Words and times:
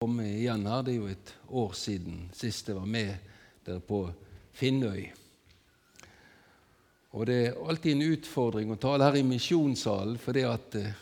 komme 0.00 0.24
igjen 0.24 0.62
her. 0.64 0.80
Det 0.80 0.94
er 0.94 0.96
jo 0.96 1.08
et 1.12 1.30
år 1.60 1.74
siden 1.76 2.20
sist 2.32 2.70
jeg 2.70 2.76
var 2.78 2.86
med 2.88 3.10
dere 3.66 3.82
på 3.84 3.98
Finnøy. 4.56 5.02
Og 7.12 7.26
Det 7.28 7.36
er 7.36 7.58
alltid 7.68 7.92
en 7.92 8.14
utfordring 8.14 8.72
å 8.72 8.78
tale 8.80 9.04
her 9.04 9.18
i 9.20 9.26
misjonssalen, 9.28 10.16
fordi 10.16 10.46
at 10.48 10.78
eh, 10.80 10.96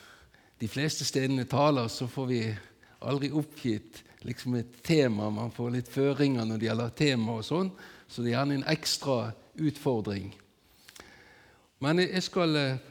de 0.58 0.72
fleste 0.72 1.06
stedene 1.06 1.46
taler, 1.46 1.86
så 1.86 2.10
får 2.10 2.28
vi 2.32 2.42
aldri 3.06 3.30
oppgitt 3.30 4.02
liksom 4.26 4.58
et 4.58 4.82
tema. 4.82 5.30
Man 5.30 5.54
får 5.54 5.76
litt 5.78 5.94
føringer 5.94 6.42
når 6.42 6.58
det 6.58 6.72
gjelder 6.72 7.00
tema 7.04 7.38
og 7.38 7.46
sånn, 7.46 7.70
så 8.10 8.26
det 8.26 8.32
er 8.32 8.40
gjerne 8.40 8.58
en 8.58 8.70
ekstra 8.74 9.18
utfordring. 9.62 10.32
Men 11.86 12.02
jeg 12.02 12.26
skal 12.26 12.64
eh, 12.66 12.86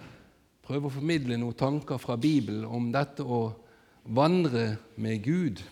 prøve 0.63 0.87
å 0.87 0.99
formidle 1.01 1.35
noen 1.35 1.63
tanker 1.67 1.99
fra 1.99 2.15
Bibelen 2.15 2.63
om 2.63 2.93
dette 2.95 3.27
å 3.27 3.49
vandre 4.07 4.77
med 4.95 5.27
Gud. 5.27 5.67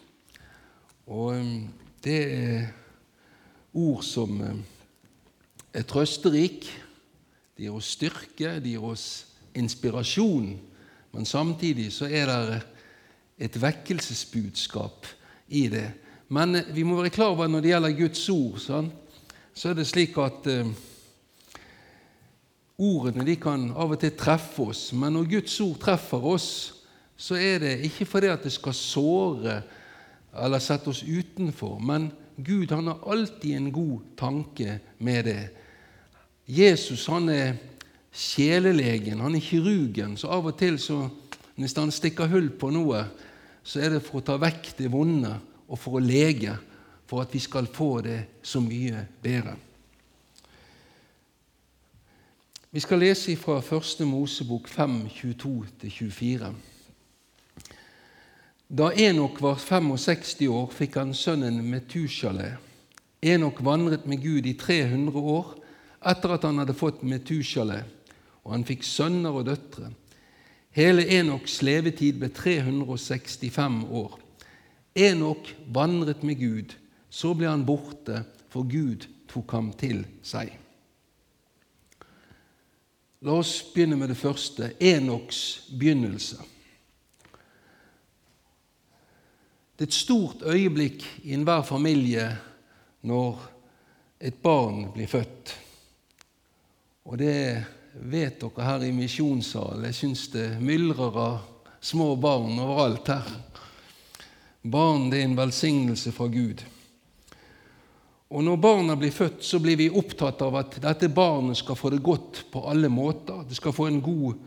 Og 1.05 1.35
um, 1.37 1.73
det 2.03 2.19
er 2.33 2.67
ord 3.73 4.03
som 4.03 4.41
um, 4.41 4.63
er 5.73 5.85
trøsterik. 5.85 6.65
De 7.55 7.67
gir 7.67 7.75
oss 7.75 7.93
styrke, 7.95 8.57
de 8.59 8.73
gir 8.73 8.83
oss 8.83 9.27
inspirasjon. 9.55 10.55
Men 11.13 11.25
samtidig 11.25 11.91
så 11.93 12.09
er 12.09 12.31
det 12.31 12.61
et 13.37 13.61
vekkelsesbudskap 13.61 15.07
i 15.47 15.67
det. 15.71 15.87
Men 16.27 16.55
eh, 16.55 16.73
vi 16.73 16.83
må 16.83 16.97
være 16.99 17.13
klar 17.13 17.35
over 17.35 17.47
når 17.47 17.61
det 17.63 17.71
gjelder 17.73 17.97
Guds 17.99 18.25
ord, 18.33 18.59
sånn, 18.63 18.91
så 19.55 19.71
er 19.71 19.77
det 19.77 19.87
slik 19.87 20.17
at 20.19 20.47
eh, 20.51 20.71
ordene 22.81 23.27
de 23.27 23.37
kan 23.39 23.69
av 23.71 23.93
og 23.95 24.01
til 24.01 24.15
treffe 24.17 24.71
oss. 24.71 24.89
Men 24.95 25.15
når 25.15 25.29
Guds 25.37 25.59
ord 25.63 25.77
treffer 25.83 26.29
oss, 26.33 26.49
så 27.15 27.37
er 27.39 27.61
det 27.63 27.75
ikke 27.87 28.07
fordi 28.09 28.31
at 28.33 28.43
det 28.43 28.51
skal 28.55 28.75
såre 28.75 29.59
eller 30.35 30.59
sette 30.63 30.91
oss 30.91 31.03
utenfor. 31.03 31.79
Men 31.79 32.09
Gud 32.35 32.71
han 32.71 32.87
har 32.87 33.03
alltid 33.11 33.55
en 33.55 33.71
god 33.71 34.01
tanke 34.19 34.79
med 34.97 35.25
det. 35.25 35.43
Jesus 36.45 37.07
han 37.07 37.29
er 37.29 37.55
sjelelegen, 38.15 39.19
han 39.19 39.35
er 39.35 39.43
kirurgen, 39.43 40.15
så 40.17 40.31
av 40.35 40.47
og 40.51 40.57
til 40.59 40.77
så, 40.79 41.05
hvis 41.55 41.75
han 41.77 41.91
stikker 41.91 42.29
hull 42.31 42.51
på 42.59 42.69
noe, 42.71 43.01
så 43.65 43.81
er 43.81 43.95
det 43.95 44.03
for 44.05 44.21
å 44.21 44.25
ta 44.25 44.37
vekk 44.39 44.75
det 44.77 44.91
vonde 44.93 45.33
og 45.65 45.79
for 45.81 45.97
å 45.97 46.03
lege, 46.03 46.53
for 47.05 47.25
at 47.25 47.33
vi 47.33 47.41
skal 47.41 47.67
få 47.71 47.89
det 48.05 48.19
så 48.45 48.61
mye 48.63 49.05
bedre. 49.23 49.55
Vi 52.75 52.81
skal 52.83 52.99
lese 52.99 53.37
fra 53.39 53.61
1. 53.63 54.03
Mosebok 54.03 54.67
5, 54.67 55.05
22-24. 55.15 56.49
Da 58.75 58.89
Enok 58.91 59.41
var 59.41 59.55
65 59.55 60.49
år, 60.51 60.65
fikk 60.67 60.97
han 60.99 61.13
sønnen 61.15 61.61
Metushale. 61.63 62.57
Enok 63.23 63.61
vandret 63.63 64.03
med 64.03 64.19
Gud 64.19 64.47
i 64.49 64.51
300 64.59 65.15
år 65.15 65.53
etter 66.11 66.33
at 66.35 66.43
han 66.43 66.57
hadde 66.59 66.73
fått 66.75 67.05
Metushale, 67.07 67.77
og 68.43 68.51
han 68.51 68.65
fikk 68.67 68.83
sønner 68.83 69.31
og 69.31 69.45
døtre. 69.47 69.93
Hele 70.75 71.05
Enoks 71.07 71.61
levetid 71.63 72.19
ble 72.19 72.27
365 72.35 73.77
år. 73.95 74.17
Enok 75.07 75.53
vandret 75.71 76.25
med 76.27 76.41
Gud. 76.41 76.73
Så 77.07 77.31
ble 77.31 77.47
han 77.47 77.63
borte, 77.63 78.25
for 78.51 78.67
Gud 78.67 79.07
tok 79.31 79.55
ham 79.55 79.69
til 79.79 80.01
seg. 80.19 80.51
La 83.23 83.39
oss 83.39 83.55
begynne 83.71 83.95
med 83.95 84.11
det 84.11 84.19
første 84.19 84.73
Enoks 84.83 85.71
begynnelse. 85.79 86.54
Det 89.75 89.83
er 89.83 89.89
et 89.89 89.93
stort 89.93 90.43
øyeblikk 90.47 91.03
i 91.27 91.33
enhver 91.35 91.65
familie 91.67 92.29
når 93.03 93.41
et 94.23 94.37
barn 94.39 94.85
blir 94.93 95.09
født. 95.11 95.51
Og 97.05 97.17
det 97.19 97.65
vet 97.99 98.39
dere 98.39 98.63
her 98.69 98.85
i 98.87 98.93
misjonssalen. 98.95 99.83
Jeg 99.89 99.97
syns 99.97 100.29
det 100.31 100.45
myldrer 100.63 101.19
av 101.19 101.35
små 101.83 102.13
barn 102.15 102.55
overalt 102.55 103.11
her. 103.11 103.27
Barn 104.63 105.09
det 105.11 105.19
er 105.19 105.27
en 105.27 105.37
velsignelse 105.37 106.15
fra 106.15 106.29
Gud. 106.31 106.63
Og 108.31 108.43
Når 108.43 108.57
barna 108.57 108.95
blir 108.95 109.11
født, 109.11 109.43
så 109.43 109.59
blir 109.59 109.77
vi 109.77 109.91
opptatt 109.91 110.41
av 110.41 110.55
at 110.59 110.79
dette 110.81 111.11
barnet 111.13 111.59
skal 111.59 111.77
få 111.77 111.91
det 111.93 112.01
godt 112.03 112.45
på 112.51 112.63
alle 112.67 112.89
måter. 112.89 113.43
Det 113.47 113.55
skal 113.59 113.75
få 113.75 113.85
en 113.91 114.01
god 114.01 114.39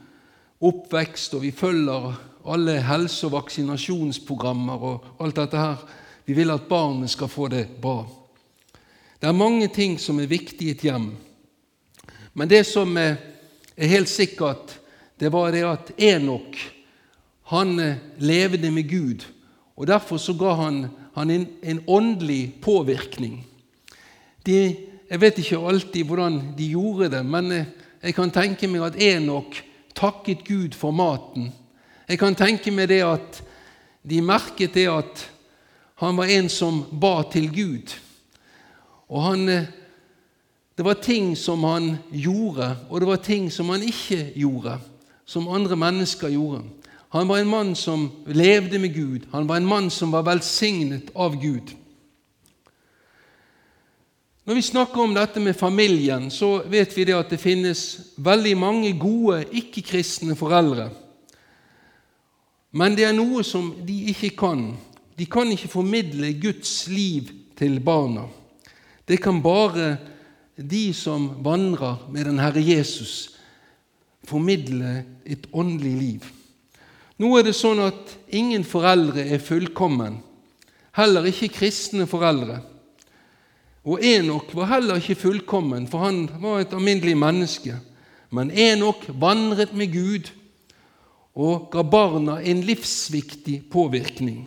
oppvekst, 0.58 1.36
og 1.36 1.44
vi 1.44 1.52
følger 1.54 2.16
alle 2.52 2.80
helse- 2.82 3.26
og 3.26 3.32
vaksinasjonsprogrammer 3.32 4.84
og 4.84 5.04
alt 5.20 5.36
dette 5.36 5.56
her. 5.56 5.76
Vi 6.26 6.36
vil 6.36 6.50
at 6.50 6.68
barnet 6.68 7.10
skal 7.10 7.28
få 7.28 7.48
det 7.48 7.66
bra. 7.80 8.06
Det 9.20 9.28
er 9.28 9.32
mange 9.32 9.68
ting 9.68 9.98
som 10.00 10.20
er 10.20 10.30
viktig 10.30 10.66
i 10.66 10.70
et 10.70 10.84
hjem. 10.86 11.10
Men 12.34 12.48
det 12.48 12.66
som 12.66 12.96
er 12.96 13.16
helt 13.76 14.08
sikkert, 14.08 14.78
det 15.20 15.32
var 15.32 15.50
det 15.50 15.64
at 15.66 15.90
Enok 15.98 16.58
han 17.48 17.78
eh, 17.80 17.96
levde 18.18 18.70
med 18.70 18.88
Gud. 18.90 19.24
og 19.76 19.86
Derfor 19.86 20.16
så 20.16 20.34
ga 20.34 20.52
han, 20.54 20.86
han 21.14 21.30
en, 21.30 21.46
en, 21.62 21.80
åndelig 21.86 22.54
påvirkning. 22.62 23.46
De, 24.46 24.76
jeg 25.10 25.20
vet 25.20 25.38
ikke 25.38 25.58
alltid 25.58 26.04
hvordan 26.04 26.40
de 26.58 26.68
gjorde 26.68 27.08
det, 27.16 27.24
men 27.26 27.52
eh, 27.52 27.70
jeg 28.02 28.14
kan 28.14 28.30
tenke 28.30 28.68
meg 28.68 28.84
at 28.84 29.00
Enok 29.00 29.62
takket 29.96 30.44
Gud 30.46 30.76
for 30.76 30.92
maten. 30.94 31.50
Jeg 32.08 32.16
kan 32.16 32.32
tenke 32.32 32.72
meg 32.72 32.88
det 32.88 33.02
at 33.04 33.42
de 34.08 34.22
merket 34.24 34.72
det 34.72 34.86
at 34.88 35.24
han 36.00 36.16
var 36.16 36.30
en 36.32 36.46
som 36.48 36.78
ba 37.00 37.20
til 37.28 37.50
Gud. 37.52 37.92
Og 39.08 39.22
han, 39.22 39.48
eh, 39.48 39.66
Det 40.76 40.84
var 40.84 40.94
ting 40.94 41.36
som 41.36 41.64
han 41.64 41.98
gjorde, 42.12 42.76
og 42.90 43.00
det 43.00 43.08
var 43.08 43.16
ting 43.16 43.52
som 43.52 43.68
han 43.68 43.82
ikke 43.82 44.32
gjorde, 44.36 44.78
som 45.26 45.48
andre 45.48 45.76
mennesker 45.76 46.28
gjorde. 46.28 46.62
Han 47.08 47.28
var 47.28 47.38
en 47.38 47.48
mann 47.48 47.74
som 47.74 48.12
levde 48.26 48.78
med 48.78 48.94
Gud. 48.94 49.26
Han 49.32 49.48
var 49.48 49.56
en 49.56 49.66
mann 49.66 49.90
som 49.90 50.12
var 50.12 50.22
velsignet 50.22 51.10
av 51.16 51.34
Gud. 51.42 51.74
Når 54.46 54.54
vi 54.54 54.62
snakker 54.62 55.00
om 55.00 55.14
dette 55.14 55.40
med 55.40 55.56
familien, 55.56 56.30
så 56.30 56.62
vet 56.68 56.96
vi 56.96 57.04
det 57.04 57.14
at 57.14 57.30
det 57.30 57.40
finnes 57.40 58.00
veldig 58.16 58.56
mange 58.56 58.98
gode 58.98 59.44
ikke-kristne 59.52 60.36
foreldre 60.36 60.90
men 62.70 62.96
det 62.96 63.06
er 63.08 63.16
noe 63.16 63.44
som 63.46 63.70
de 63.86 63.96
ikke 64.12 64.34
kan. 64.38 64.70
De 65.18 65.26
kan 65.26 65.48
ikke 65.52 65.70
formidle 65.72 66.34
Guds 66.40 66.86
liv 66.92 67.30
til 67.58 67.80
barna. 67.80 68.26
Det 69.08 69.18
kan 69.22 69.40
bare 69.42 69.96
de 70.58 70.92
som 70.94 71.30
vandrer 71.44 72.04
med 72.12 72.26
den 72.28 72.38
Herre 72.42 72.62
Jesus, 72.62 73.34
formidle 74.28 75.04
et 75.24 75.46
åndelig 75.52 75.94
liv. 75.96 76.26
Nå 77.18 77.30
er 77.38 77.46
det 77.48 77.56
sånn 77.56 77.80
at 77.82 78.12
ingen 78.34 78.66
foreldre 78.66 79.24
er 79.24 79.42
fullkommen, 79.42 80.20
heller 80.98 81.26
ikke 81.30 81.50
kristne 81.54 82.06
foreldre. 82.10 82.60
Og 83.88 84.02
Enok 84.04 84.52
var 84.54 84.74
heller 84.74 85.00
ikke 85.00 85.16
fullkommen, 85.18 85.86
for 85.88 86.04
han 86.04 86.26
var 86.42 86.60
et 86.60 86.74
alminnelig 86.76 87.16
menneske. 87.16 87.78
Men 88.34 88.50
Enok 88.52 89.06
vandret 89.16 89.72
med 89.72 89.94
Gud 89.94 90.28
og 91.38 91.68
ga 91.70 91.84
barna 91.86 92.40
en 92.42 92.64
livsviktig 92.66 93.62
påvirkning. 93.70 94.42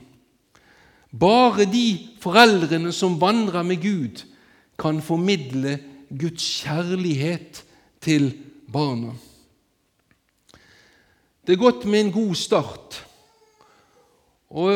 Bare 1.12 1.66
de 1.68 1.86
foreldrene 2.20 2.92
som 2.96 3.20
vandrer 3.20 3.64
med 3.68 3.82
Gud, 3.84 4.26
kan 4.82 5.02
formidle 5.02 5.76
Guds 6.10 6.44
kjærlighet 6.64 7.60
til 8.02 8.32
barna. 8.72 9.14
Det 11.46 11.54
er 11.54 11.62
godt 11.62 11.86
med 11.86 12.00
en 12.00 12.12
god 12.12 12.36
start. 12.36 13.06
Og 14.50 14.72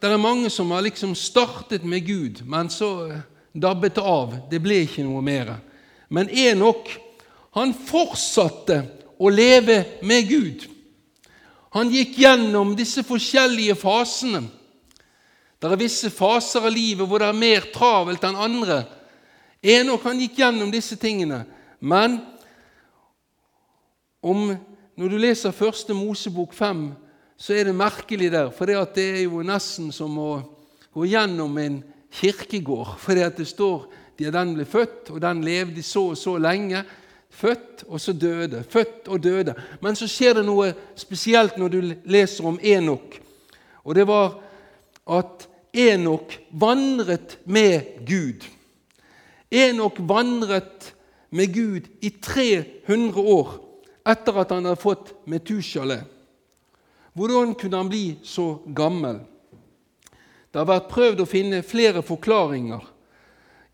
Det 0.00 0.10
er 0.12 0.16
mange 0.16 0.50
som 0.50 0.70
har 0.70 0.80
liksom 0.80 1.14
startet 1.14 1.84
med 1.84 2.06
Gud, 2.06 2.44
men 2.46 2.70
så 2.70 3.18
dabbet 3.52 3.96
det 3.96 4.02
av. 4.04 4.34
Det 4.50 4.60
ble 4.62 4.84
ikke 4.84 5.02
noe 5.02 5.22
mer. 5.22 5.56
Men 6.08 6.30
Enok 6.30 6.92
han 7.56 7.74
fortsatte 7.74 8.82
å 9.18 9.28
leve 9.28 9.80
med 10.06 10.28
Gud. 10.28 10.68
Han 11.76 11.90
gikk 11.92 12.16
gjennom 12.22 12.72
disse 12.76 13.04
forskjellige 13.04 13.76
fasene. 13.78 14.46
Det 15.58 15.68
er 15.68 15.80
visse 15.80 16.10
faser 16.14 16.64
av 16.64 16.72
livet 16.72 17.08
hvor 17.08 17.20
det 17.20 17.28
er 17.28 17.38
mer 17.38 17.66
travelt 17.74 18.24
enn 18.24 18.38
andre. 18.38 18.82
Enok 19.58 20.06
han 20.06 20.20
gikk 20.22 20.38
gjennom 20.38 20.70
disse 20.72 20.96
tingene. 21.00 21.42
Men 21.80 22.20
om, 24.22 24.54
når 24.98 25.10
du 25.10 25.18
leser 25.18 25.54
første 25.54 25.94
Mosebok 25.94 26.54
5, 26.54 26.86
så 27.38 27.54
er 27.54 27.68
det 27.68 27.74
merkelig 27.78 28.30
der. 28.32 28.52
For 28.54 28.70
det 28.70 29.02
er 29.02 29.24
jo 29.26 29.42
nesten 29.46 29.90
som 29.94 30.14
å 30.18 30.30
gå 30.94 31.06
gjennom 31.10 31.58
en 31.58 31.82
kirkegård. 32.20 32.96
For 33.02 33.18
det 33.18 33.46
står 33.46 33.86
at 34.18 34.24
den 34.34 34.56
ble 34.56 34.66
født, 34.66 35.12
og 35.14 35.20
den 35.22 35.44
levde 35.46 35.82
så 35.86 36.08
og 36.12 36.18
så 36.18 36.34
lenge. 36.42 36.82
Født, 37.38 37.84
og 37.86 38.00
så 38.02 38.12
døde. 38.12 38.64
Født 38.68 39.08
og 39.08 39.22
døde. 39.22 39.54
Men 39.80 39.96
så 39.96 40.08
skjer 40.10 40.40
det 40.40 40.46
noe 40.48 40.72
spesielt 40.98 41.58
når 41.60 41.70
du 41.70 41.78
leser 42.10 42.48
om 42.50 42.58
Enok. 42.58 43.20
Og 43.86 43.94
det 43.94 44.06
var 44.08 44.40
at 45.06 45.46
Enok 45.72 46.34
vandret 46.50 47.38
med 47.46 48.02
Gud. 48.08 48.42
Enok 49.54 50.00
vandret 50.08 50.92
med 51.30 51.54
Gud 51.54 51.86
i 52.02 52.10
300 52.10 53.22
år 53.22 53.54
etter 54.08 54.40
at 54.40 54.52
han 54.54 54.66
hadde 54.66 54.80
fått 54.80 55.12
Metusjale. 55.28 56.00
Hvordan 57.14 57.54
kunne 57.58 57.76
han 57.76 57.90
bli 57.90 58.04
så 58.26 58.56
gammel? 58.74 59.20
Det 60.48 60.58
har 60.58 60.68
vært 60.68 60.90
prøvd 60.90 61.22
å 61.22 61.28
finne 61.28 61.66
flere 61.66 62.02
forklaringer. 62.02 62.82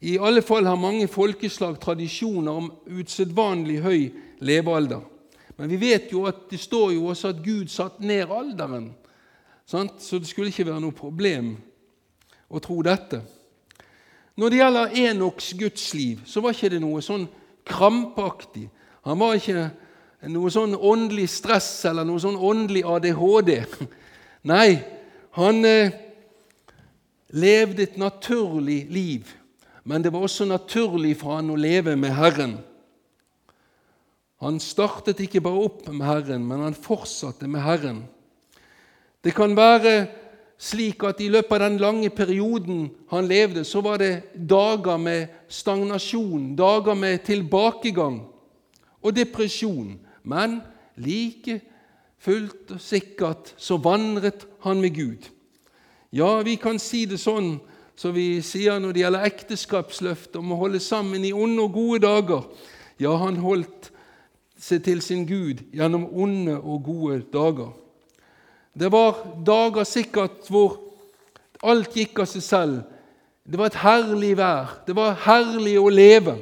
I 0.04 0.18
alle 0.20 0.42
fall 0.44 0.66
har 0.68 0.76
mange 0.76 1.06
folkeslag 1.08 1.78
tradisjoner 1.80 2.52
om 2.52 2.66
usedvanlig 2.92 3.78
høy 3.80 4.00
levealder. 4.44 5.00
Men 5.56 5.70
vi 5.70 5.78
vet 5.80 6.10
jo 6.12 6.26
at 6.28 6.42
det 6.50 6.58
står 6.60 6.92
jo 6.96 7.06
også 7.08 7.30
at 7.32 7.40
Gud 7.44 7.70
satte 7.72 8.04
ned 8.04 8.28
alderen, 8.28 8.90
sant? 9.64 10.02
så 10.02 10.18
det 10.18 10.28
skulle 10.28 10.50
ikke 10.52 10.66
være 10.68 10.82
noe 10.82 10.96
problem 10.96 11.54
å 12.52 12.60
tro 12.60 12.82
dette. 12.84 13.22
Når 14.36 14.50
det 14.50 14.58
gjelder 14.58 14.98
Enoks 15.06 15.52
gudsliv, 15.56 16.24
så 16.26 16.42
var 16.42 16.52
ikke 16.56 16.72
det 16.74 16.82
noe 16.82 17.00
sånn 17.04 17.24
krampaktig. 17.64 18.66
Han 19.06 19.20
var 19.22 19.38
ikke 19.38 19.68
noe 20.34 20.50
sånn 20.52 20.74
åndelig 20.74 21.30
stress 21.32 21.70
eller 21.88 22.04
noe 22.04 22.20
sånn 22.20 22.36
åndelig 22.36 22.82
ADHD. 22.84 23.54
Nei, 24.52 24.82
han 25.38 25.64
eh, 25.64 25.96
levde 27.32 27.86
et 27.86 27.96
naturlig 28.00 28.82
liv, 28.92 29.32
men 29.84 30.02
det 30.02 30.12
var 30.12 30.25
også 30.25 30.46
naturlig 30.48 31.16
for 31.20 31.36
han 31.36 31.52
å 31.52 31.60
leve 31.60 31.96
med 31.96 32.14
Herren. 32.16 32.56
Han 34.44 34.58
startet 34.60 35.20
ikke 35.25 35.42
bare 35.44 35.64
opp 35.69 35.86
med 35.88 36.04
Herren, 36.04 36.44
men 36.44 36.64
han 36.64 36.76
fortsatte 36.76 37.48
med 37.48 37.64
Herren. 37.64 38.02
Det 39.25 39.32
kan 39.36 39.54
være 39.56 39.94
slik 40.60 41.04
at 41.04 41.20
i 41.20 41.31
løpet 41.32 41.56
av 41.56 41.62
den 41.66 41.78
lange 41.82 42.10
perioden 42.12 42.88
han 43.10 43.28
levde, 43.28 43.64
så 43.64 43.82
var 43.84 44.00
det 44.00 44.25
dager 44.34 44.96
med 45.00 45.32
stagnasjon, 45.48 46.54
dager 46.56 46.96
med 46.96 47.25
tilbakegang 47.26 48.22
og 49.04 49.16
depresjon. 49.16 49.98
Men 50.25 50.60
like 50.96 51.60
fullt 52.25 52.76
og 52.76 52.81
sikkert 52.81 53.52
så 53.60 53.76
vandret 53.76 54.46
han 54.64 54.81
med 54.81 54.94
Gud. 54.96 55.28
Ja, 56.14 56.40
vi 56.46 56.56
kan 56.56 56.78
si 56.78 57.04
det 57.10 57.19
sånn 57.20 57.58
så 57.96 58.11
vi 58.14 58.43
sier 58.43 58.81
når 58.82 58.94
det 58.94 59.02
gjelder 59.05 59.26
ekteskapsløftet 59.29 60.38
om 60.41 60.55
å 60.55 60.61
holde 60.64 60.81
sammen 60.82 61.25
i 61.25 61.32
onde 61.32 61.62
og 61.62 61.76
gode 61.76 62.00
dager. 62.02 62.46
Ja, 62.99 63.14
han 63.23 63.38
holdt 63.43 63.91
seg 64.58 64.82
til 64.87 65.02
sin 65.05 65.26
Gud 65.29 65.62
gjennom 65.75 66.08
onde 66.11 66.56
og 66.58 66.82
gode 66.87 67.20
dager. 67.32 67.70
Det 68.75 68.91
var 68.91 69.20
dager 69.46 69.87
sikkert 69.87 70.49
hvor 70.50 70.81
alt 71.62 71.94
gikk 71.94 72.25
av 72.25 72.31
seg 72.31 72.44
selv. 72.44 72.82
Det 73.44 73.61
var 73.61 73.70
et 73.70 73.82
herlig 73.85 74.35
vær. 74.41 74.79
Det 74.87 74.96
var 74.96 75.19
herlig 75.26 75.76
å 75.79 75.91
leve. 75.93 76.38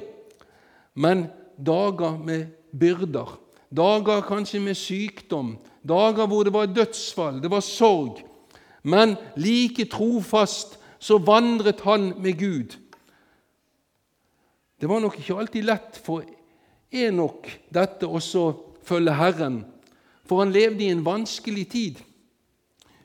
Men 0.95 1.27
dager 1.57 2.17
med 2.17 2.49
byrder. 2.73 3.37
Dager 3.73 4.25
kanskje 4.25 4.61
med 4.61 4.79
sykdom. 4.79 5.57
Dager 5.83 6.29
hvor 6.31 6.45
det 6.47 6.53
var 6.55 6.71
dødsfall, 6.71 7.41
det 7.43 7.51
var 7.51 7.65
sorg. 7.65 8.21
Men 8.83 9.17
like 9.37 9.85
trofast 9.91 10.79
så 11.03 11.19
vandret 11.19 11.83
han 11.83 12.13
med 12.23 12.39
Gud. 12.39 12.77
Det 14.79 14.89
var 14.91 15.03
nok 15.03 15.19
ikke 15.19 15.39
alltid 15.39 15.67
lett 15.67 15.99
for 16.03 16.23
Enok 16.93 17.49
dette 17.73 18.07
også 18.07 18.51
følge 18.85 19.15
Herren, 19.17 19.63
for 20.29 20.43
han 20.43 20.53
levde 20.53 20.85
i 20.85 20.91
en 20.93 21.05
vanskelig 21.07 21.65
tid. 21.73 22.03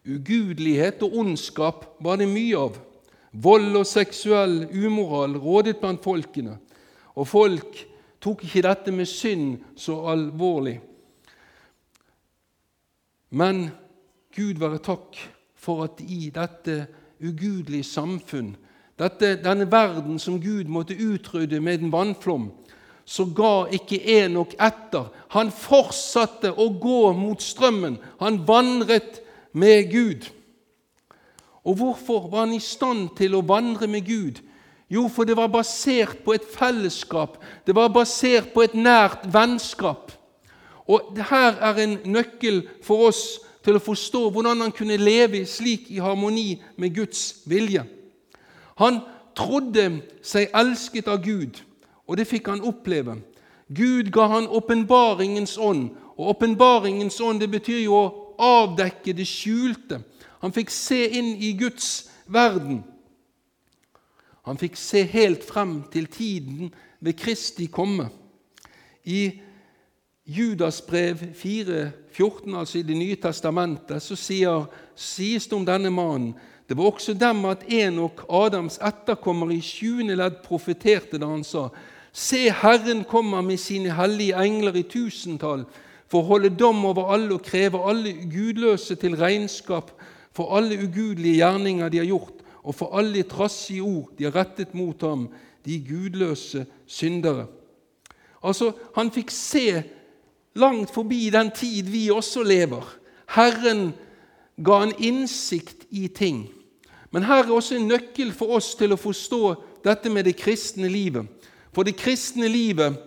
Ugudelighet 0.07 1.01
og 1.05 1.15
ondskap 1.21 1.85
var 2.03 2.19
det 2.19 2.27
mye 2.29 2.59
av. 2.67 2.75
Vold 3.31 3.79
og 3.79 3.87
seksuell 3.87 4.65
umoral 4.73 5.37
rådet 5.39 5.77
blant 5.79 6.03
folkene, 6.03 6.57
og 7.15 7.27
folk 7.27 7.81
tok 8.23 8.43
ikke 8.43 8.65
dette 8.65 8.93
med 8.93 9.09
synd 9.09 9.57
så 9.79 9.99
alvorlig. 10.11 10.77
Men 13.29 13.67
Gud 14.35 14.59
være 14.61 14.83
takk 14.83 15.17
for 15.55 15.85
at 15.87 16.01
i 16.03 16.29
dette 16.33 16.85
ugudelige 17.23 17.83
samfunn, 17.83 18.55
dette, 18.99 19.35
denne 19.43 19.67
verden 19.71 20.17
som 20.19 20.39
Gud 20.41 20.69
måtte 20.73 20.97
utrydde 20.97 21.59
med 21.61 21.83
en 21.83 21.91
vannflom, 21.93 22.49
så 23.07 23.23
ga 23.35 23.67
ikke 23.71 24.01
Enok 24.17 24.55
etter. 24.59 25.07
Han 25.31 25.51
fortsatte 25.53 26.51
å 26.51 26.67
gå 26.81 27.13
mot 27.15 27.39
strømmen. 27.41 27.95
Han 28.19 28.41
vandret 28.47 29.21
med 29.55 29.87
Gud. 29.91 30.27
Og 31.63 31.79
hvorfor 31.79 32.27
var 32.31 32.45
han 32.45 32.57
i 32.57 32.63
stand 32.63 33.13
til 33.15 33.37
å 33.37 33.45
vandre 33.47 33.87
med 33.87 34.03
Gud? 34.07 34.41
Jo, 34.91 35.07
for 35.11 35.27
det 35.27 35.37
var 35.39 35.51
basert 35.51 36.19
på 36.23 36.35
et 36.35 36.45
fellesskap. 36.47 37.39
Det 37.67 37.75
var 37.75 37.91
basert 37.95 38.53
på 38.53 38.63
et 38.63 38.75
nært 38.75 39.23
vennskap. 39.31 40.11
Og 40.87 41.15
her 41.31 41.57
er 41.59 41.81
en 41.83 41.97
nøkkel 42.07 42.61
for 42.83 43.09
oss 43.09 43.23
til 43.67 43.75
å 43.75 43.83
forstå 43.83 44.21
hvordan 44.31 44.63
han 44.63 44.71
kunne 44.71 44.95
leve 44.95 45.43
slik 45.45 45.89
i 45.91 45.99
harmoni 45.99 46.55
med 46.79 46.95
Guds 46.95 47.41
vilje. 47.51 47.83
Han 48.79 49.01
trodde 49.35 49.89
seg 50.23 50.53
elsket 50.55 51.09
av 51.11 51.19
Gud, 51.25 51.59
og 52.07 52.15
det 52.15 52.29
fikk 52.29 52.47
han 52.47 52.63
oppleve. 52.63 53.17
Gud 53.67 54.13
ga 54.15 54.29
han 54.31 54.47
åpenbaringens 54.47 55.57
ånd, 55.59 55.89
og 56.15 56.37
åpenbaringens 56.37 57.19
ånd 57.21 57.43
det 57.43 57.49
betyr 57.51 57.81
jo 57.83 57.97
å 57.97 58.11
avdekke 58.39 59.15
det 59.17 59.27
skjulte. 59.27 59.99
Han 60.39 60.55
fikk 60.55 60.71
se 60.71 61.01
inn 61.19 61.33
i 61.35 61.51
Guds 61.59 62.07
verden. 62.31 62.85
Han 64.47 64.59
fikk 64.61 64.79
se 64.79 65.03
helt 65.11 65.43
frem 65.43 65.81
til 65.91 66.07
tiden 66.07 66.71
ved 67.03 67.19
Kristi 67.19 67.67
komme. 67.67 68.07
I 69.03 69.41
Judas 70.27 70.81
brev 70.81 71.17
4,14, 71.33 72.57
altså 72.57 72.77
i 72.77 72.81
Det 72.81 72.97
nye 72.97 73.15
testamentet, 73.15 74.03
så 74.03 74.15
sier, 74.15 74.65
sies 74.95 75.47
det 75.47 75.55
om 75.55 75.65
denne 75.65 75.89
mannen 75.89 76.33
det 76.67 76.75
var 76.75 76.89
også 76.91 77.13
dem 77.15 77.45
at 77.47 77.63
Enok, 77.71 78.25
Adams 78.29 78.75
etterkommer, 78.83 79.53
i 79.55 79.61
sjuende 79.63 80.17
ledd 80.19 80.41
profeterte 80.43 81.19
da 81.19 81.29
han 81.31 81.45
sa:" 81.47 81.69
Se, 82.11 82.49
Herren 82.49 83.03
kommer 83.03 83.41
med 83.41 83.57
sine 83.57 83.93
hellige 83.93 84.35
engler 84.35 84.75
i 84.75 84.83
tusentall 84.83 85.65
for 86.07 86.23
å 86.23 86.27
holde 86.27 86.49
dom 86.49 86.85
over 86.85 87.13
alle 87.13 87.35
og 87.35 87.43
kreve 87.45 87.79
alle 87.89 88.13
gudløse 88.31 88.95
til 88.95 89.15
regnskap 89.15 89.91
for 90.33 90.57
alle 90.57 90.79
ugudelige 90.83 91.37
gjerninger 91.37 91.89
de 91.89 91.97
har 91.97 92.09
gjort, 92.09 92.41
og 92.63 92.75
for 92.75 92.97
alle 92.97 93.23
trassige 93.23 93.81
ord 93.81 94.11
de 94.17 94.23
har 94.23 94.35
rettet 94.35 94.73
mot 94.73 95.01
ham, 95.01 95.29
de 95.65 95.79
gudløse 95.79 96.65
syndere. 96.87 97.47
Altså, 98.43 98.73
Han 98.95 99.11
fikk 99.11 99.31
se 99.31 99.83
langt 100.57 100.91
forbi 100.93 101.29
den 101.33 101.51
tid 101.55 101.89
vi 101.91 102.09
også 102.11 102.43
lever. 102.43 102.83
Herren 103.35 103.91
ga 104.63 104.81
en 104.83 104.93
innsikt 104.99 105.85
i 105.89 106.07
ting. 106.07 106.47
Men 107.11 107.23
her 107.23 107.43
er 107.43 107.53
også 107.53 107.75
en 107.75 107.87
nøkkel 107.87 108.33
for 108.35 108.57
oss 108.57 108.73
til 108.75 108.93
å 108.93 108.99
forstå 108.99 109.41
dette 109.85 110.09
med 110.11 110.27
det 110.27 110.35
kristne 110.39 110.89
livet. 110.91 111.27
For 111.73 111.87
det 111.87 111.97
kristne 111.99 112.49
livet 112.51 112.97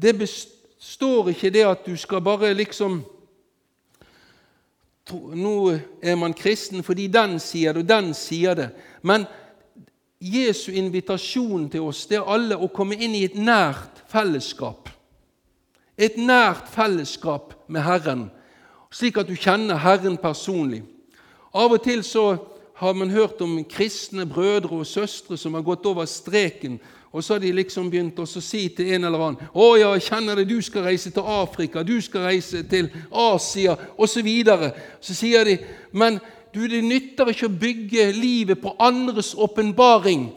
det 0.00 0.16
består 0.18 1.30
ikke 1.32 1.52
det 1.52 1.64
at 1.68 1.86
du 1.86 1.96
skal 1.96 2.22
bare 2.24 2.54
liksom 2.54 3.02
Nå 5.10 5.54
er 6.06 6.14
man 6.14 6.34
kristen 6.38 6.84
fordi 6.86 7.08
den 7.10 7.40
sier 7.42 7.74
det, 7.74 7.82
og 7.82 7.88
den 7.88 8.12
sier 8.14 8.54
det. 8.54 8.68
Men 9.02 9.24
Jesu 10.22 10.70
invitasjon 10.70 11.64
til 11.72 11.88
oss 11.88 12.04
det 12.06 12.20
er 12.20 12.30
alle 12.30 12.54
å 12.54 12.68
komme 12.70 12.94
inn 12.94 13.16
i 13.18 13.24
et 13.26 13.34
nært 13.34 14.04
fellesskap. 14.12 14.86
Et 16.00 16.16
nært 16.16 16.70
fellesskap 16.72 17.52
med 17.68 17.84
Herren, 17.84 18.30
slik 18.90 19.18
at 19.20 19.28
du 19.28 19.36
kjenner 19.36 19.82
Herren 19.82 20.16
personlig. 20.16 20.80
Av 21.52 21.72
og 21.74 21.82
til 21.84 22.00
så 22.06 22.38
har 22.80 22.96
man 22.96 23.12
hørt 23.12 23.42
om 23.44 23.58
kristne 23.68 24.24
brødre 24.26 24.80
og 24.80 24.88
søstre 24.88 25.36
som 25.36 25.54
har 25.54 25.66
gått 25.66 25.84
over 25.86 26.08
streken 26.08 26.78
og 27.12 27.24
så 27.24 27.34
har 27.34 27.40
de 27.42 27.50
liksom 27.52 27.88
begynt 27.90 28.18
å 28.22 28.26
si 28.28 28.68
til 28.70 28.92
en 28.94 29.04
eller 29.04 29.18
annen 29.18 29.48
'Å 29.54 29.78
ja, 29.78 29.92
jeg 29.94 30.02
kjenner 30.02 30.36
det, 30.36 30.48
du 30.48 30.62
skal 30.62 30.82
reise 30.82 31.10
til 31.10 31.22
Afrika, 31.26 31.82
du 31.82 32.00
skal 32.00 32.20
reise 32.20 32.62
til 32.62 32.90
Asia', 33.10 33.76
osv. 33.98 34.14
Så, 34.14 34.22
videre. 34.22 34.72
så 35.00 35.14
sier 35.14 35.44
de 35.44 35.58
'Men 35.92 36.20
du, 36.54 36.68
det 36.68 36.84
nytter 36.84 37.28
ikke 37.28 37.46
å 37.46 37.58
bygge 37.60 38.12
livet 38.12 38.60
på 38.60 38.76
andres 38.78 39.34
åpenbaring'. 39.34 40.30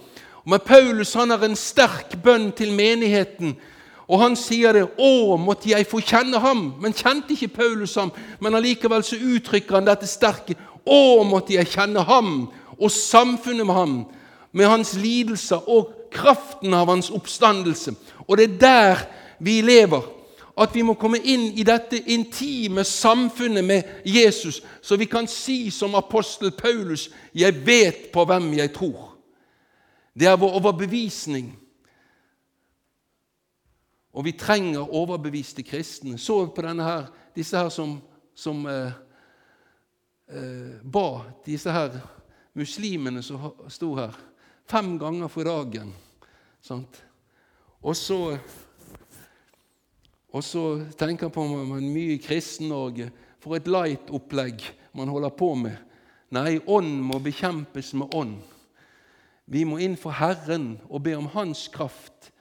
Men 0.46 0.60
Paulus 0.60 1.14
han 1.14 1.30
har 1.30 1.44
en 1.44 1.56
sterk 1.56 2.24
bønn 2.24 2.52
til 2.52 2.72
menigheten. 2.72 3.56
Og 4.08 4.20
han 4.20 4.36
sier 4.36 4.74
det 4.74 4.88
'Å, 5.00 5.38
måtte 5.38 5.70
jeg 5.70 5.88
få 5.88 6.00
kjenne 6.00 6.40
ham'. 6.40 6.82
Men 6.82 6.94
kjente 6.94 7.34
ikke 7.34 7.48
Paulus 7.48 7.96
ham. 7.96 8.12
Men 8.40 8.56
allikevel 8.56 9.04
så 9.04 9.16
uttrykker 9.16 9.76
han 9.76 9.86
dette 9.86 10.08
sterke 10.08 10.56
'Å, 10.86 11.24
måtte 11.24 11.54
jeg 11.54 11.68
kjenne 11.68 12.04
ham', 12.04 12.48
og 12.80 12.92
samfunnet 12.92 13.66
med 13.66 13.76
ham, 13.76 14.06
med 14.52 14.66
hans 14.68 14.94
lidelser 14.94 15.70
og 15.70 15.94
kraften 16.12 16.74
av 16.74 16.88
hans 16.88 17.10
oppstandelse. 17.10 17.96
Og 18.28 18.38
det 18.38 18.44
er 18.44 18.58
der 18.60 18.98
vi 19.40 19.62
lever. 19.62 20.02
at 20.58 20.76
vi 20.76 20.82
må 20.82 20.94
komme 20.94 21.18
inn 21.18 21.48
i 21.58 21.64
dette 21.66 21.98
intime 22.14 22.84
samfunnet 22.84 23.66
med 23.66 23.84
Jesus, 24.06 24.62
så 24.82 24.96
vi 24.96 25.06
kan 25.06 25.28
si 25.28 25.72
som 25.72 25.96
apostel 25.96 26.52
Paulus 26.52 27.10
'Jeg 27.34 27.66
vet 27.66 28.12
på 28.14 28.26
hvem 28.26 28.54
jeg 28.54 28.74
tror'. 28.74 29.10
Det 30.20 30.28
er 30.28 30.36
vår 30.36 30.52
overbevisning. 30.52 31.63
Og 34.14 34.26
vi 34.28 34.36
trenger 34.38 34.94
overbeviste 34.94 35.64
kristne. 35.66 36.18
Så 36.18 36.46
på 36.54 36.62
her, 36.62 37.08
disse 37.36 37.58
her 37.58 37.70
som, 37.70 37.98
som 38.36 38.66
eh, 38.70 38.92
eh, 40.30 40.76
ba, 40.84 41.24
disse 41.46 41.72
her 41.72 41.98
muslimene 42.54 43.24
som 43.26 43.52
sto 43.68 43.96
her, 43.98 44.14
fem 44.70 44.98
ganger 45.02 45.28
for 45.28 45.44
dagen. 45.44 45.94
Sant? 46.62 47.02
Og 47.82 47.98
så 47.98 48.38
og 50.34 50.42
så 50.42 50.82
tenker 50.98 51.30
på 51.30 51.44
man 51.46 51.92
mye 51.94 52.16
i 52.16 52.22
Kristen-Norge. 52.22 53.12
For 53.44 53.54
et 53.54 53.68
light-opplegg 53.70 54.64
man 54.98 55.12
holder 55.14 55.34
på 55.38 55.52
med. 55.62 55.76
Nei, 56.34 56.58
ånd 56.66 57.04
må 57.06 57.20
bekjempes 57.22 57.92
med 58.00 58.16
ånd. 58.18 58.40
Vi 59.46 59.62
må 59.68 59.78
inn 59.84 59.98
for 60.00 60.16
Herren 60.18 60.80
og 60.88 61.04
be 61.06 61.14
om 61.20 61.28
Hans 61.36 61.68
kraft. 61.70 62.32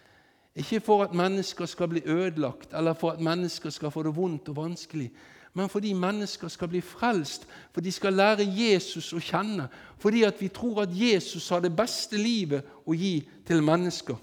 Ikke 0.57 0.81
for 0.81 1.03
at 1.03 1.15
mennesker 1.15 1.67
skal 1.67 1.89
bli 1.89 2.03
ødelagt, 2.05 2.75
eller 2.75 2.93
for 2.93 3.11
at 3.11 3.21
mennesker 3.21 3.71
skal 3.71 3.91
få 3.91 4.03
det 4.03 4.17
vondt 4.17 4.49
og 4.49 4.57
vanskelig, 4.57 5.11
men 5.55 5.69
fordi 5.69 5.93
mennesker 5.93 6.49
skal 6.49 6.69
bli 6.69 6.81
frelst, 6.81 7.49
for 7.73 7.81
de 7.81 7.93
skal 7.93 8.13
lære 8.13 8.47
Jesus 8.49 9.13
å 9.13 9.21
kjenne, 9.21 9.69
fordi 9.99 10.23
at 10.23 10.41
vi 10.41 10.49
tror 10.49 10.83
at 10.83 10.93
Jesus 10.93 11.49
har 11.49 11.61
det 11.61 11.75
beste 11.77 12.17
livet 12.17 12.65
å 12.87 12.97
gi 12.97 13.19
til 13.47 13.63
mennesker. 13.63 14.17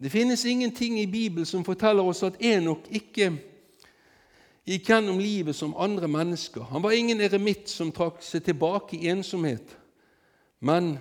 Det 0.00 0.10
finnes 0.10 0.44
ingenting 0.44 1.00
i 1.00 1.06
Bibelen 1.06 1.46
som 1.46 1.64
forteller 1.64 2.02
oss 2.02 2.22
at 2.22 2.38
Enok 2.40 2.86
ikke 2.88 3.34
gikk 4.64 4.88
gjennom 4.88 5.18
livet 5.18 5.56
som 5.56 5.74
andre 5.76 6.08
mennesker. 6.08 6.62
Han 6.70 6.82
var 6.82 6.94
ingen 6.96 7.20
eremitt 7.20 7.68
som 7.68 7.92
trakk 7.92 8.22
seg 8.24 8.46
tilbake 8.46 8.96
i 8.96 9.10
ensomhet. 9.12 9.76
Men 10.60 10.94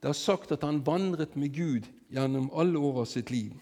det 0.00 0.08
er 0.08 0.16
sagt 0.16 0.54
at 0.54 0.64
han 0.64 0.80
vandret 0.86 1.36
med 1.36 1.52
Gud 1.52 1.90
gjennom 2.12 2.50
alle 2.54 2.78
år 2.78 3.00
av 3.02 3.08
sitt 3.10 3.30
liv. 3.30 3.54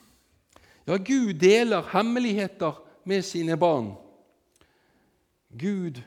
Ja, 0.84 0.96
Gud 0.96 1.38
deler 1.40 1.86
hemmeligheter 1.92 2.76
med 3.04 3.24
sine 3.24 3.56
barn. 3.56 3.94
Gud 5.48 6.02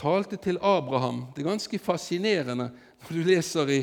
talte 0.00 0.36
til 0.36 0.58
Abraham. 0.62 1.26
Det 1.34 1.44
er 1.44 1.52
ganske 1.52 1.78
fascinerende 1.78 2.70
når 3.04 3.12
du 3.12 3.22
leser 3.22 3.70
i 3.70 3.82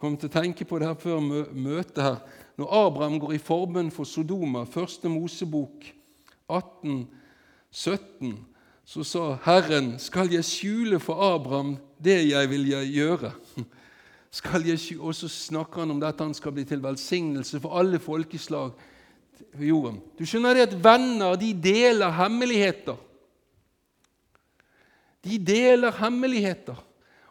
kom 0.00 0.16
til 0.16 0.30
å 0.30 0.32
tenke 0.32 0.64
på 0.64 0.78
det 0.80 0.88
her 0.88 1.00
før 1.00 1.20
møtet 1.20 2.00
her. 2.00 2.20
Når 2.56 2.76
Abraham 2.86 3.18
går 3.20 3.34
i 3.36 3.42
forbønn 3.42 3.90
for 3.92 4.08
Sodoma, 4.08 4.64
første 4.68 5.10
Mosebok 5.12 5.84
18, 6.48 7.02
17, 7.70 8.32
så 8.84 9.04
sa 9.06 9.26
Herren, 9.44 9.92
skal 10.02 10.32
jeg 10.32 10.46
skjule 10.48 10.98
for 11.02 11.20
Abraham 11.22 11.76
det 12.02 12.18
jeg 12.30 12.50
vil 12.50 12.66
gjøre? 12.72 13.32
Skal 14.30 14.66
jeg? 14.66 14.78
Og 15.00 15.14
så 15.14 15.28
snakker 15.28 15.82
han 15.82 15.90
om 15.90 16.00
dette 16.00 16.24
han 16.24 16.34
skal 16.34 16.54
bli 16.54 16.64
til 16.64 16.82
velsignelse 16.82 17.60
for 17.60 17.78
alle 17.80 17.98
folkeslag 17.98 18.72
på 19.56 19.64
jorden. 19.66 19.98
Du 20.18 20.26
skjønner 20.28 20.54
det 20.54 20.68
at 20.68 20.76
venner 20.84 21.38
de 21.40 21.50
deler 21.54 22.14
hemmeligheter. 22.14 22.98
De 25.24 25.38
deler 25.38 25.92
hemmeligheter. 25.98 26.78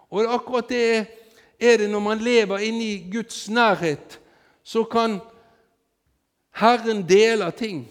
Og 0.10 0.28
akkurat 0.34 0.70
det 0.70 1.06
er 1.60 1.78
det 1.78 1.90
når 1.92 2.04
man 2.04 2.24
lever 2.24 2.66
inni 2.66 2.98
Guds 3.12 3.48
nærhet 3.50 4.20
så 4.70 4.84
kan 4.84 5.20
Herren 6.60 7.02
dele 7.10 7.52
ting. 7.52 7.88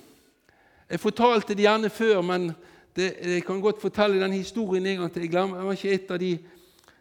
Jeg 0.90 1.00
fortalte 1.00 1.54
det 1.54 1.64
gjerne 1.64 1.90
før, 1.90 2.20
men 2.22 2.52
det, 2.96 3.14
jeg 3.22 3.42
kan 3.44 3.60
godt 3.60 3.80
fortelle 3.80 4.20
den 4.22 4.32
historien 4.32 4.86
en 4.86 4.98
gang 4.98 5.12
til. 5.12 5.22
Jeg, 5.22 5.30
glemmer, 5.30 5.56
jeg 5.56 5.66
var 5.66 5.72
ikke 5.72 5.92
et 5.92 6.10
av 6.10 6.20
de 6.22 6.38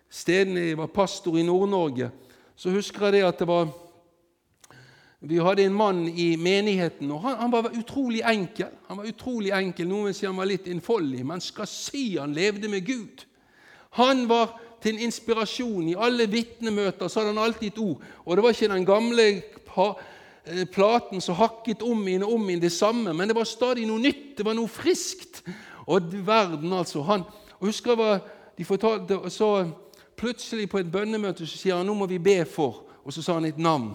stedene 0.10 0.70
jeg 0.70 0.78
var 0.80 0.94
pastor 0.94 1.38
i 1.38 1.46
Nord-Norge. 1.46 2.10
Så 2.56 2.72
husker 2.74 3.08
jeg 3.08 3.20
det 3.20 3.28
at 3.28 3.40
det 3.40 3.48
var 3.50 3.68
vi 5.20 5.40
hadde 5.42 5.64
en 5.66 5.74
mann 5.74 6.04
i 6.08 6.36
menigheten, 6.38 7.10
og 7.12 7.24
han, 7.24 7.40
han, 7.40 7.52
var 7.52 7.72
utrolig 7.74 8.22
enkel. 8.22 8.70
Han 8.88 9.00
var 9.00 9.08
utrolig 9.10 9.50
enkel, 9.50 9.88
Noen 9.90 10.12
vil 10.12 10.14
si 10.14 10.28
han 10.28 10.38
var 10.38 10.46
litt 10.46 10.68
innfoldig, 10.70 11.24
men 11.26 11.42
skal 11.42 11.66
si 11.68 12.04
han 12.20 12.36
levde 12.38 12.70
med 12.70 12.86
Gud. 12.86 13.24
Han 13.98 14.28
var 14.30 14.54
til 14.82 14.94
en 14.94 15.08
inspirasjon. 15.08 15.90
I 15.90 15.98
alle 15.98 16.28
vitnemøter 16.30 17.10
så 17.10 17.20
hadde 17.24 17.34
han 17.34 17.42
alltid 17.48 17.72
et 17.72 17.82
ord. 17.82 18.06
Og 18.26 18.38
det 18.38 18.46
var 18.46 18.54
ikke 18.54 18.70
den 18.76 18.86
gamle 18.86 19.26
eh, 19.34 20.62
platen 20.72 21.24
som 21.24 21.40
hakket 21.42 21.82
om 21.82 22.06
inn 22.08 22.26
og 22.28 22.38
om 22.38 22.54
inn 22.54 22.62
det 22.62 22.72
samme, 22.76 23.14
men 23.14 23.28
det 23.28 23.40
var 23.40 23.50
stadig 23.50 23.88
noe 23.90 24.04
nytt, 24.04 24.36
det 24.38 24.46
var 24.46 24.58
noe 24.58 24.70
friskt. 24.70 25.42
Og 25.90 26.14
verden, 26.28 26.78
altså. 26.78 27.02
Han, 27.10 27.26
og 27.58 27.72
husker 27.72 27.98
hva 27.98 28.20
de 28.58 28.70
fortalte, 28.70 29.18
så 29.34 29.52
Plutselig 30.18 30.70
på 30.70 30.82
et 30.82 30.92
bønnemøte 30.92 31.46
så 31.46 31.60
sier 31.60 31.78
han 31.78 31.86
nå 31.86 31.94
må 31.94 32.08
vi 32.10 32.18
be 32.18 32.42
for, 32.50 32.84
og 33.06 33.14
så 33.14 33.22
sa 33.22 33.38
han 33.38 33.46
et 33.46 33.60
navn. 33.62 33.94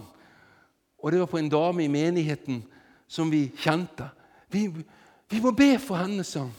Og 1.03 1.13
det 1.13 1.21
var 1.21 1.31
på 1.31 1.41
en 1.41 1.51
dame 1.51 1.85
i 1.85 1.91
menigheten 1.91 2.63
som 3.11 3.31
vi 3.31 3.49
kjente. 3.59 4.07
Vi, 4.53 4.69
vi 5.29 5.41
må 5.43 5.51
be 5.57 5.75
for 5.83 5.99
henne, 5.99 6.25
sa 6.25 6.47
han. 6.47 6.55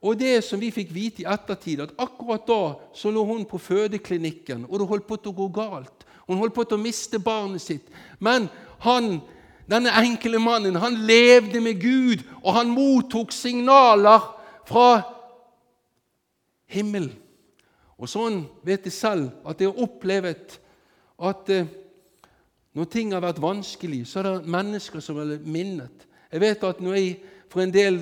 Og 0.00 0.14
det 0.18 0.44
som 0.46 0.60
vi 0.62 0.70
fikk 0.70 0.92
vite 0.94 1.24
i 1.24 1.28
ettertid, 1.28 1.82
at 1.82 1.94
akkurat 1.98 2.46
da 2.46 2.62
så 2.94 3.10
lå 3.10 3.24
hun 3.26 3.44
på 3.48 3.58
fødeklinikken, 3.58 4.64
og 4.68 4.78
det 4.78 4.88
holdt 4.88 5.08
på 5.08 5.18
til 5.18 5.34
å 5.34 5.38
gå 5.40 5.48
galt. 5.58 6.06
Hun 6.28 6.38
holdt 6.38 6.54
på 6.54 6.64
til 6.64 6.78
å 6.78 6.82
miste 6.82 7.18
barnet 7.18 7.64
sitt. 7.64 7.88
Men 8.22 8.46
han, 8.84 9.18
denne 9.68 9.92
enkle 9.98 10.38
mannen 10.40 10.78
han 10.78 11.00
levde 11.08 11.60
med 11.60 11.80
Gud, 11.82 12.22
og 12.44 12.54
han 12.54 12.70
mottok 12.70 13.34
signaler 13.34 14.22
fra 14.68 15.02
himmelen. 16.70 17.16
Og 17.98 18.10
sånn 18.10 18.44
vet 18.66 18.86
jeg 18.86 18.94
selv 18.94 19.30
at 19.48 19.60
jeg 19.60 19.70
har 19.72 19.82
opplevd 19.82 20.58
at 21.28 21.50
eh, 21.50 21.66
når 22.78 22.90
ting 22.92 23.12
har 23.12 23.24
vært 23.24 23.42
vanskelig, 23.42 24.04
så 24.06 24.20
er 24.20 24.28
det 24.28 24.52
mennesker 24.54 25.02
som 25.02 25.18
har 25.18 25.34
minnet. 25.42 26.06
Jeg 26.30 26.42
vet 26.44 26.64
at 26.68 26.80
når 26.84 26.98
jeg 26.98 27.16
for 27.48 27.64
en 27.64 27.72
del 27.74 27.98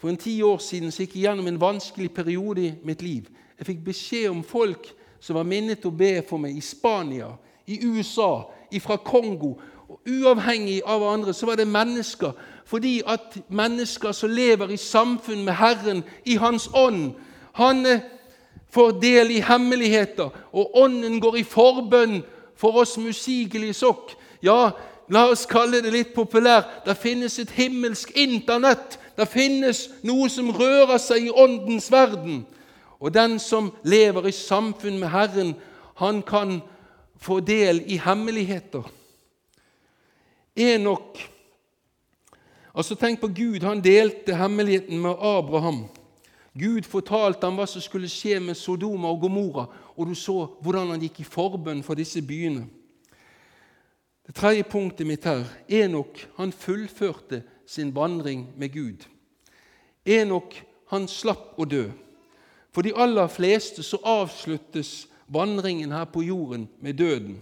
for 0.00 0.08
en 0.08 0.16
ti 0.16 0.42
år 0.42 0.58
siden 0.64 0.92
så 0.92 1.02
gikk 1.04 1.18
jeg 1.18 1.26
gjennom 1.26 1.48
en 1.50 1.60
vanskelig 1.60 2.12
periode 2.14 2.62
i 2.64 2.72
mitt 2.84 3.02
liv. 3.02 3.26
Jeg 3.58 3.66
fikk 3.68 3.82
beskjed 3.84 4.30
om 4.30 4.44
folk 4.44 4.86
som 5.20 5.36
var 5.36 5.48
minnet 5.48 5.84
å 5.84 5.92
be 5.92 6.22
for 6.28 6.40
meg 6.40 6.56
i 6.56 6.62
Spania, 6.64 7.34
i 7.68 7.82
USA, 7.84 8.46
fra 8.80 8.96
Kongo. 9.04 9.58
Og 9.90 10.00
uavhengig 10.08 10.78
av 10.88 11.04
andre 11.04 11.34
så 11.36 11.50
var 11.50 11.58
det 11.60 11.68
mennesker. 11.68 12.32
Fordi 12.64 13.00
at 13.04 13.36
mennesker 13.48 14.14
som 14.16 14.32
lever 14.32 14.72
i 14.72 14.78
samfunn 14.80 15.44
med 15.44 15.58
Herren, 15.58 16.04
i 16.24 16.38
Hans 16.40 16.68
ånd 16.72 17.12
Han 17.58 17.86
eh, 17.86 18.00
får 18.70 18.92
del 19.02 19.30
i 19.34 19.42
hemmeligheter, 19.42 20.30
og 20.52 20.76
Ånden 20.78 21.20
går 21.20 21.40
i 21.40 21.46
forbønn 21.46 22.20
for 22.56 22.82
oss 22.82 22.96
musigelige 22.98 23.74
sokk. 23.74 24.14
Ja, 24.42 24.70
la 25.10 25.26
oss 25.32 25.46
kalle 25.48 25.82
det 25.82 25.92
litt 25.94 26.14
populært. 26.14 26.84
Det 26.86 26.96
finnes 26.98 27.38
et 27.42 27.50
himmelsk 27.56 28.12
Internett 28.14 29.00
det 29.20 29.26
finnes 29.28 29.82
noe 30.06 30.30
som 30.32 30.48
rører 30.56 30.96
seg 31.02 31.26
i 31.26 31.34
åndens 31.34 31.90
verden. 31.92 32.44
Og 33.00 33.12
den 33.12 33.36
som 33.42 33.68
lever 33.84 34.30
i 34.30 34.32
samfunn 34.32 34.96
med 35.00 35.12
Herren, 35.12 35.50
han 36.00 36.22
kan 36.24 36.60
få 37.20 37.40
del 37.44 37.82
i 37.84 37.98
hemmeligheter. 38.00 38.86
Enok 40.56 41.26
Altså 42.70 42.94
Tenk 42.94 43.18
på 43.20 43.26
Gud. 43.34 43.64
Han 43.66 43.80
delte 43.82 44.36
hemmeligheten 44.38 45.00
med 45.02 45.18
Abraham. 45.18 45.88
Gud 46.58 46.82
fortalte 46.82 47.46
ham 47.46 47.60
hva 47.60 47.66
som 47.70 47.82
skulle 47.82 48.10
skje 48.10 48.40
med 48.42 48.58
Sodoma 48.58 49.10
og 49.12 49.20
Gomorra, 49.22 49.68
og 49.94 50.08
du 50.08 50.14
så 50.18 50.48
hvordan 50.62 50.90
han 50.94 51.02
gikk 51.02 51.20
i 51.22 51.28
forbønn 51.28 51.84
for 51.86 51.98
disse 51.98 52.22
byene. 52.26 52.66
Det 54.26 54.34
tredje 54.34 54.66
punktet 54.70 55.06
mitt 55.06 55.24
her 55.26 55.44
Enok 55.68 56.20
han 56.36 56.52
fullførte 56.54 57.42
sin 57.66 57.94
vandring 57.94 58.48
med 58.58 58.72
Gud. 58.74 59.06
Enok 60.06 60.54
han 60.90 61.06
slapp 61.10 61.58
å 61.58 61.66
dø. 61.66 61.88
For 62.70 62.86
de 62.86 62.94
aller 62.94 63.30
fleste 63.30 63.82
så 63.82 63.98
avsluttes 64.06 65.08
vandringen 65.30 65.94
her 65.94 66.06
på 66.10 66.22
jorden 66.22 66.68
med 66.82 66.98
døden. 66.98 67.38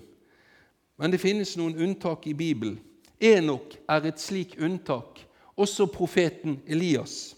Men 0.96 1.12
det 1.12 1.20
finnes 1.20 1.56
noen 1.56 1.76
unntak 1.76 2.26
i 2.26 2.36
Bibelen. 2.36 2.80
Enok 3.20 3.76
er 3.88 4.04
et 4.08 4.20
slik 4.20 4.56
unntak, 4.60 5.20
også 5.56 5.88
profeten 5.90 6.60
Elias. 6.66 7.37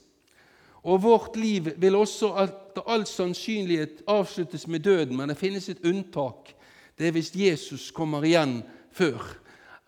Og 0.82 1.02
vårt 1.02 1.36
liv 1.36 1.72
vil 1.76 1.96
også 1.98 2.32
etter 2.40 2.86
all 2.88 3.04
sannsynlighet 3.06 4.02
avsluttes 4.08 4.66
med 4.66 4.80
døden, 4.80 5.16
men 5.16 5.28
det 5.28 5.38
finnes 5.38 5.68
et 5.68 5.84
unntak. 5.84 6.54
Det 6.98 7.08
er 7.08 7.16
hvis 7.16 7.34
Jesus 7.36 7.90
kommer 7.90 8.24
igjen 8.24 8.60
før. 8.92 9.20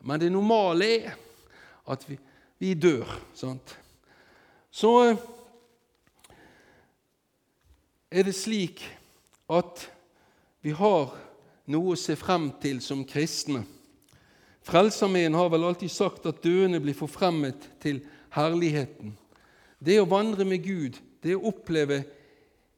Men 0.05 0.21
det 0.21 0.33
normale 0.33 0.89
er 0.99 1.15
at 1.93 2.05
vi, 2.09 2.19
vi 2.59 2.75
dør. 2.75 3.09
sant? 3.35 3.79
Så 4.71 5.17
er 8.11 8.23
det 8.23 8.35
slik 8.37 8.85
at 9.53 9.87
vi 10.63 10.73
har 10.77 11.13
noe 11.73 11.95
å 11.95 11.99
se 11.99 12.17
frem 12.17 12.51
til 12.63 12.81
som 12.85 13.05
kristne. 13.09 13.65
Frelsesarmeen 14.63 15.35
har 15.35 15.49
vel 15.51 15.65
alltid 15.67 15.91
sagt 15.91 16.27
at 16.31 16.43
døende 16.45 16.81
blir 16.81 16.95
forfremmet 16.95 17.67
til 17.83 18.01
herligheten. 18.37 19.17
Det 19.83 19.97
å 19.99 20.07
vandre 20.07 20.45
med 20.47 20.63
Gud, 20.63 20.99
det 21.27 21.35
å 21.35 21.49
oppleve 21.51 22.05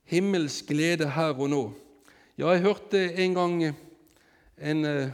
himmels 0.09 0.63
glede 0.65 1.11
her 1.13 1.35
og 1.37 1.51
nå. 1.53 1.65
Ja, 2.41 2.55
jeg 2.55 2.63
hørte 2.65 3.03
en 3.21 3.35
gang 3.37 3.59
en, 4.57 4.85
eh, 4.89 5.11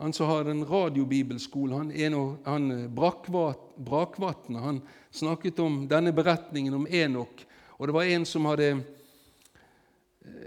han 0.00 0.14
som 0.16 0.30
har 0.30 0.48
en 0.48 0.64
radiobibelskole, 0.64 1.76
han, 1.76 1.90
en, 1.92 2.16
han 2.46 2.70
eh, 2.72 2.86
Brakvatn, 2.88 4.56
han 4.56 4.80
snakket 5.12 5.60
om 5.60 5.82
denne 5.90 6.14
beretningen 6.16 6.78
om 6.78 6.88
Enok. 6.88 7.44
Og 7.76 7.90
det 7.90 7.96
var 7.98 8.08
en 8.08 8.24
som 8.24 8.48
hadde 8.48 8.70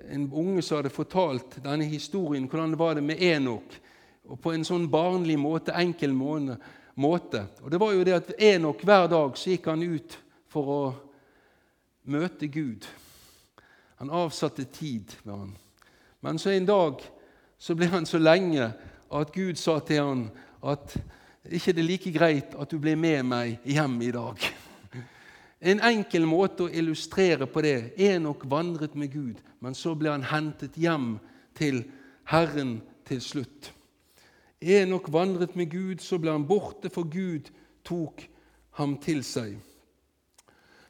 en 0.09 0.25
unge 0.33 0.65
som 0.65 0.79
hadde 0.79 0.93
fortalt 0.93 1.59
denne 1.61 1.85
historien, 1.85 2.49
hvordan 2.49 2.73
det 2.73 2.81
var 2.81 2.97
det 2.97 3.05
med 3.05 3.21
Enok. 3.21 3.77
Og 4.25 4.41
på 4.41 4.57
en 4.57 4.65
sånn 4.65 4.89
barnlig 4.89 5.37
måte, 5.37 5.77
enkel 5.77 6.17
måte. 6.17 7.45
Og 7.61 7.69
det 7.69 7.85
var 7.85 7.93
jo 7.93 8.09
det 8.09 8.19
at 8.23 8.35
Enok 8.41 8.81
hver 8.81 9.05
dag 9.11 9.37
så 9.37 9.53
gikk 9.53 9.69
han 9.69 9.85
ut 9.85 10.17
for 10.53 10.69
å 10.69 10.83
møte 12.13 12.47
Gud. 12.47 12.85
Han 14.01 14.13
avsatte 14.13 14.65
tid 14.69 15.15
med 15.23 15.35
han. 15.35 15.53
Men 16.23 16.39
så 16.39 16.53
en 16.53 16.67
dag 16.67 17.01
så 17.57 17.75
ble 17.75 17.89
han 17.91 18.05
så 18.05 18.19
lenge 18.21 18.69
at 19.13 19.33
Gud 19.33 19.57
sa 19.59 19.79
til 19.83 20.03
han 20.03 20.23
at 20.63 20.95
ikke 21.43 21.73
det 21.75 21.83
er 21.83 21.87
like 21.87 22.11
greit 22.15 22.53
at 22.55 22.71
du 22.71 22.79
blir 22.79 22.95
med 22.95 23.25
meg 23.27 23.65
hjem 23.67 23.97
i 24.01 24.11
dag. 24.15 24.45
En 25.63 25.79
enkel 25.83 26.25
måte 26.27 26.65
å 26.65 26.71
illustrere 26.71 27.47
på 27.47 27.63
det 27.63 27.93
Enok 28.03 28.45
vandret 28.51 28.95
med 28.99 29.11
Gud, 29.11 29.39
men 29.63 29.75
så 29.75 29.93
ble 29.95 30.11
han 30.11 30.25
hentet 30.27 30.75
hjem 30.79 31.17
til 31.55 31.85
Herren 32.27 32.81
til 33.07 33.21
slutt. 33.23 33.71
Enok 34.63 35.09
vandret 35.11 35.55
med 35.59 35.71
Gud, 35.71 36.03
så 36.03 36.19
ble 36.19 36.31
han 36.35 36.47
borte, 36.47 36.91
for 36.91 37.07
Gud 37.07 37.51
tok 37.83 38.25
ham 38.79 38.97
til 39.03 39.23
seg. 39.27 39.55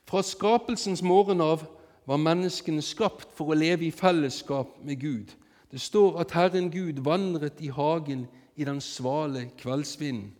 Fra 0.05 0.23
skapelsens 0.23 1.01
morgen 1.01 1.41
av 1.41 1.65
var 2.05 2.19
menneskene 2.19 2.83
skapt 2.83 3.29
for 3.35 3.51
å 3.51 3.57
leve 3.57 3.87
i 3.87 3.95
fellesskap 3.95 4.75
med 4.83 4.99
Gud. 4.99 5.33
Det 5.71 5.81
står 5.81 6.19
at 6.21 6.35
Herren 6.35 6.69
Gud 6.71 6.99
vandret 7.05 7.61
i 7.63 7.71
hagen 7.73 8.27
i 8.55 8.65
den 8.67 8.81
svale 8.81 9.47
kveldsvinden. 9.57 10.33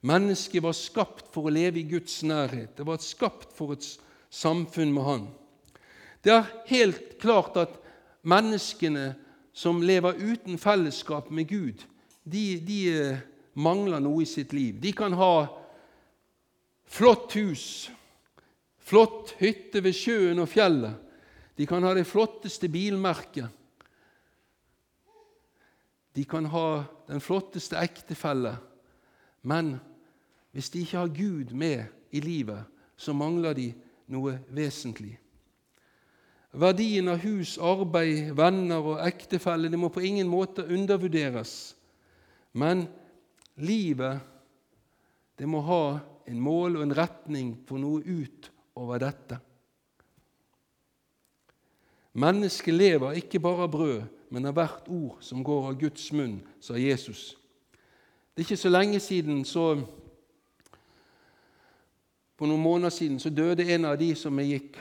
Mennesket 0.00 0.62
var 0.62 0.76
skapt 0.78 1.26
for 1.34 1.48
å 1.48 1.52
leve 1.52 1.80
i 1.80 1.88
Guds 1.90 2.22
nærhet. 2.22 2.76
Det 2.78 2.86
var 2.86 3.02
skapt 3.02 3.50
for 3.56 3.74
et 3.74 3.84
samfunn 4.30 4.92
med 4.94 5.04
Han. 5.04 5.26
Det 6.22 6.32
er 6.32 6.50
helt 6.70 7.18
klart 7.18 7.56
at 7.58 7.74
menneskene 8.22 9.16
som 9.52 9.82
lever 9.82 10.14
uten 10.22 10.58
fellesskap 10.58 11.30
med 11.30 11.48
Gud, 11.50 11.82
de, 12.24 12.60
de 12.62 12.78
eh, 12.94 13.20
mangler 13.58 14.00
noe 14.02 14.22
i 14.22 14.28
sitt 14.28 14.52
liv. 14.54 14.78
De 14.78 14.92
kan 14.94 15.12
ha 15.18 15.48
flott 16.86 17.34
hus, 17.34 17.90
flott 18.88 19.34
hytte 19.42 19.82
ved 19.84 19.96
sjøen 19.96 20.40
og 20.40 20.48
fjellet. 20.48 20.96
De 21.58 21.66
kan 21.68 21.84
ha 21.84 21.92
det 21.96 22.06
flotteste 22.06 22.70
bilmerket. 22.72 23.48
De 26.16 26.24
kan 26.26 26.48
ha 26.50 26.68
den 27.10 27.20
flotteste 27.22 27.78
ektefelle. 27.78 28.56
Men 29.42 29.76
hvis 30.54 30.70
de 30.70 30.82
ikke 30.82 30.98
har 30.98 31.14
Gud 31.14 31.54
med 31.54 31.84
i 32.10 32.20
livet, 32.20 32.64
så 32.96 33.12
mangler 33.14 33.54
de 33.54 33.68
noe 34.10 34.38
vesentlig. 34.54 35.18
Verdien 36.58 37.10
av 37.12 37.20
hus, 37.22 37.58
arbeid, 37.60 38.32
venner 38.34 38.80
og 38.94 39.02
ektefelle 39.04 39.68
det 39.70 39.78
må 39.78 39.92
på 39.92 40.02
ingen 40.02 40.30
måte 40.30 40.64
undervurderes. 40.64 41.76
Men 42.56 42.86
livet 43.60 44.24
det 45.38 45.46
må 45.46 45.60
ha 45.62 45.82
en 46.26 46.40
mål 46.40 46.78
og 46.78 46.86
en 46.86 46.96
retning 46.96 47.52
for 47.68 47.78
noe 47.78 48.02
utover 48.78 48.98
dette. 48.98 49.38
Mennesket 52.12 52.74
lever 52.74 53.18
ikke 53.18 53.40
bare 53.40 53.66
av 53.66 53.70
brød, 53.70 54.02
men 54.30 54.46
av 54.46 54.54
hvert 54.54 54.88
ord 54.88 55.18
som 55.20 55.42
går 55.44 55.68
av 55.68 55.78
Guds 55.80 56.10
munn, 56.12 56.40
sa 56.60 56.78
Jesus. 56.78 57.36
Det 58.34 58.42
er 58.42 58.46
ikke 58.46 58.60
så 58.60 58.70
lenge 58.70 59.00
siden 59.00 59.44
så 59.44 59.80
for 62.38 62.46
noen 62.46 62.62
måneder 62.62 62.94
siden 62.94 63.18
så 63.18 63.30
døde 63.34 63.66
en 63.66 63.88
av 63.88 63.96
de 63.98 64.12
som 64.14 64.36
jeg 64.38 64.52
gikk 64.52 64.78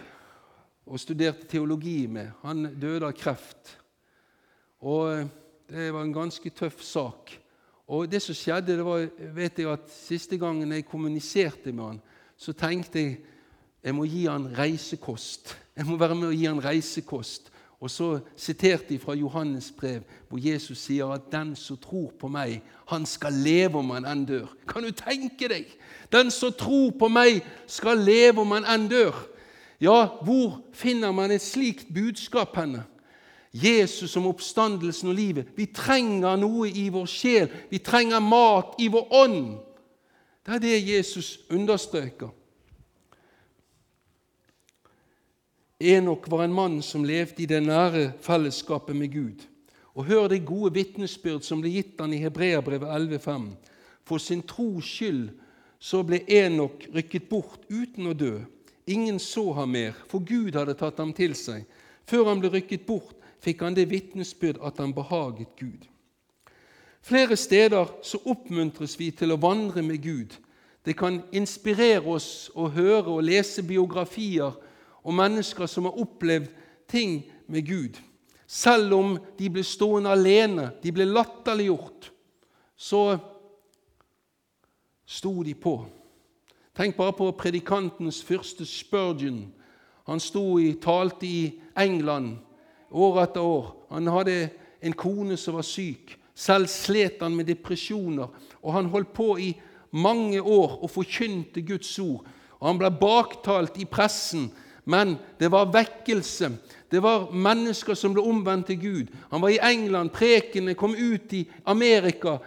og 0.88 1.00
studerte 1.02 1.48
teologi 1.50 2.06
med. 2.08 2.30
Han 2.44 2.68
døde 2.78 3.08
av 3.08 3.16
kreft. 3.18 3.74
Og 4.86 5.10
eh, 5.16 5.28
Det 5.68 5.90
var 5.92 6.06
en 6.06 6.14
ganske 6.14 6.50
tøff 6.50 6.80
sak. 6.80 7.34
Og 7.92 8.08
det 8.08 8.22
som 8.22 8.36
skjedde, 8.36 8.78
det 8.78 8.86
var 8.86 9.10
vet 9.36 9.58
jeg 9.60 9.68
at 9.68 9.90
Siste 9.92 10.38
gangen 10.40 10.72
jeg 10.72 10.86
kommuniserte 10.88 11.74
med 11.74 11.84
han, 11.84 12.00
så 12.38 12.54
tenkte 12.54 13.02
jeg 13.02 13.18
jeg 13.84 13.96
må 13.96 14.04
gi 14.04 14.26
han 14.26 14.50
reisekost. 14.58 15.58
Jeg 15.78 15.86
må 15.86 15.98
være 15.98 16.16
med 16.16 16.28
og 16.28 16.34
gi 16.34 16.46
han 16.46 16.64
reisekost. 16.64 17.52
Og 17.80 17.92
så 17.92 18.20
siterte 18.36 18.90
de 18.90 19.00
fra 19.00 19.14
Johannes 19.14 19.72
brev, 19.72 20.02
hvor 20.30 20.40
Jesus 20.42 20.78
sier 20.78 21.06
at 21.14 21.32
'den 21.32 21.56
som 21.56 21.78
tror 21.78 22.14
på 22.20 22.28
meg, 22.28 22.62
han 22.88 23.06
skal 23.06 23.34
leve 23.34 23.78
om 23.78 23.90
han 23.90 24.06
enn 24.06 24.26
dør'. 24.26 24.56
Kan 24.68 24.84
du 24.84 24.92
tenke 24.92 25.48
deg? 25.48 25.66
Den 26.12 26.32
som 26.32 26.54
tror 26.54 26.92
på 27.00 27.08
meg, 27.08 27.46
skal 27.68 27.98
leve 27.98 28.42
om 28.42 28.52
han 28.52 28.66
enn 28.66 28.88
dør. 28.88 29.28
Ja, 29.82 30.08
hvor 30.22 30.62
finner 30.74 31.12
man 31.12 31.32
et 31.32 31.42
slikt 31.42 31.94
budskap 31.94 32.56
henne? 32.56 32.84
Jesus 33.54 34.12
som 34.12 34.28
oppstandelsen 34.28 35.10
og 35.10 35.16
livet. 35.16 35.48
Vi 35.56 35.66
trenger 35.66 36.36
noe 36.36 36.70
i 36.70 36.90
vår 36.90 37.06
sjel. 37.06 37.50
Vi 37.70 37.78
trenger 37.78 38.20
mat 38.20 38.76
i 38.80 38.88
vår 38.88 39.08
ånd. 39.14 39.58
Det 40.46 40.56
er 40.56 40.60
det 40.60 40.90
Jesus 40.96 41.40
understreker. 41.50 42.30
Enok 45.80 46.28
var 46.28 46.44
en 46.44 46.54
mann 46.54 46.82
som 46.82 47.06
levde 47.06 47.44
i 47.44 47.46
det 47.46 47.60
nære 47.62 48.12
fellesskapet 48.22 48.96
med 48.96 49.12
Gud. 49.14 49.44
Og 49.94 50.06
hør 50.06 50.28
det 50.28 50.46
gode 50.46 50.74
vitnesbyrd 50.74 51.46
som 51.46 51.62
ble 51.62 51.70
gitt 51.76 52.00
han 52.02 52.14
i 52.14 52.22
Hebreabrevet 52.22 52.90
11,5. 52.90 53.52
For 54.06 54.18
sin 54.18 54.42
tros 54.42 54.90
skyld 54.90 55.30
så 55.80 56.02
ble 56.06 56.24
Enok 56.26 56.88
rykket 56.96 57.30
bort 57.30 57.66
uten 57.70 58.10
å 58.10 58.16
dø. 58.18 58.40
Ingen 58.88 59.20
så 59.20 59.52
ham 59.54 59.76
mer, 59.76 59.94
for 60.10 60.24
Gud 60.26 60.56
hadde 60.58 60.78
tatt 60.80 60.98
ham 60.98 61.14
til 61.14 61.36
seg. 61.38 61.66
Før 62.08 62.32
han 62.32 62.42
ble 62.42 62.54
rykket 62.56 62.86
bort, 62.88 63.14
fikk 63.44 63.62
han 63.62 63.76
det 63.78 63.90
vitnesbyrd 63.92 64.62
at 64.66 64.80
han 64.82 64.96
behaget 64.96 65.54
Gud. 65.60 65.86
Flere 67.06 67.38
steder 67.38 67.92
så 68.02 68.18
oppmuntres 68.26 68.98
vi 69.00 69.12
til 69.12 69.36
å 69.36 69.40
vandre 69.40 69.84
med 69.86 70.02
Gud. 70.02 70.34
Det 70.82 70.96
kan 70.98 71.22
inspirere 71.36 72.08
oss 72.10 72.50
å 72.56 72.66
høre 72.72 73.12
og 73.12 73.26
lese 73.28 73.62
biografier 73.64 74.56
og 75.08 75.16
mennesker 75.16 75.70
som 75.72 75.88
har 75.88 76.00
opplevd 76.04 76.52
ting 76.92 77.22
med 77.48 77.64
Gud. 77.68 78.00
Selv 78.48 78.94
om 78.96 79.16
de 79.40 79.50
ble 79.52 79.64
stående 79.64 80.12
alene, 80.12 80.72
de 80.84 80.92
ble 80.92 81.08
latterliggjort, 81.08 82.12
så 82.76 83.18
sto 85.08 85.32
de 85.44 85.56
på. 85.56 85.78
Tenk 86.78 86.98
bare 86.98 87.16
på 87.16 87.32
predikantens 87.40 88.20
første 88.24 88.66
Spurgeon. 88.68 89.48
Han 90.08 90.20
sto 90.20 90.60
i, 90.60 90.76
talte 90.80 91.26
i 91.28 91.42
England 91.76 92.38
år 92.92 93.24
etter 93.24 93.42
år. 93.42 93.72
Han 93.90 94.08
hadde 94.12 94.38
en 94.84 94.94
kone 94.94 95.38
som 95.40 95.58
var 95.58 95.66
syk. 95.68 96.14
Selv 96.38 96.70
slet 96.70 97.24
han 97.24 97.36
med 97.36 97.50
depresjoner. 97.50 98.30
Og 98.62 98.74
han 98.76 98.92
holdt 98.94 99.14
på 99.16 99.34
i 99.42 99.50
mange 99.92 100.42
år 100.42 100.78
og 100.84 100.92
forkynte 100.92 101.64
Guds 101.66 102.00
ord. 102.00 102.28
Og 102.60 102.68
Han 102.68 102.80
ble 102.80 102.92
baktalt 102.92 103.78
i 103.78 103.86
pressen 103.86 104.52
men 104.88 105.18
det 105.40 105.52
var 105.52 105.72
vekkelse. 105.74 106.52
Det 106.92 107.02
var 107.04 107.32
mennesker 107.32 107.96
som 107.96 108.14
ble 108.16 108.24
omvendt 108.24 108.70
til 108.72 108.80
Gud. 108.80 109.08
Han 109.32 109.42
var 109.44 109.52
i 109.52 109.60
England, 109.60 110.14
prekene 110.16 110.78
kom 110.80 110.96
ut 110.96 111.34
i 111.36 111.44
Amerika, 111.68 112.38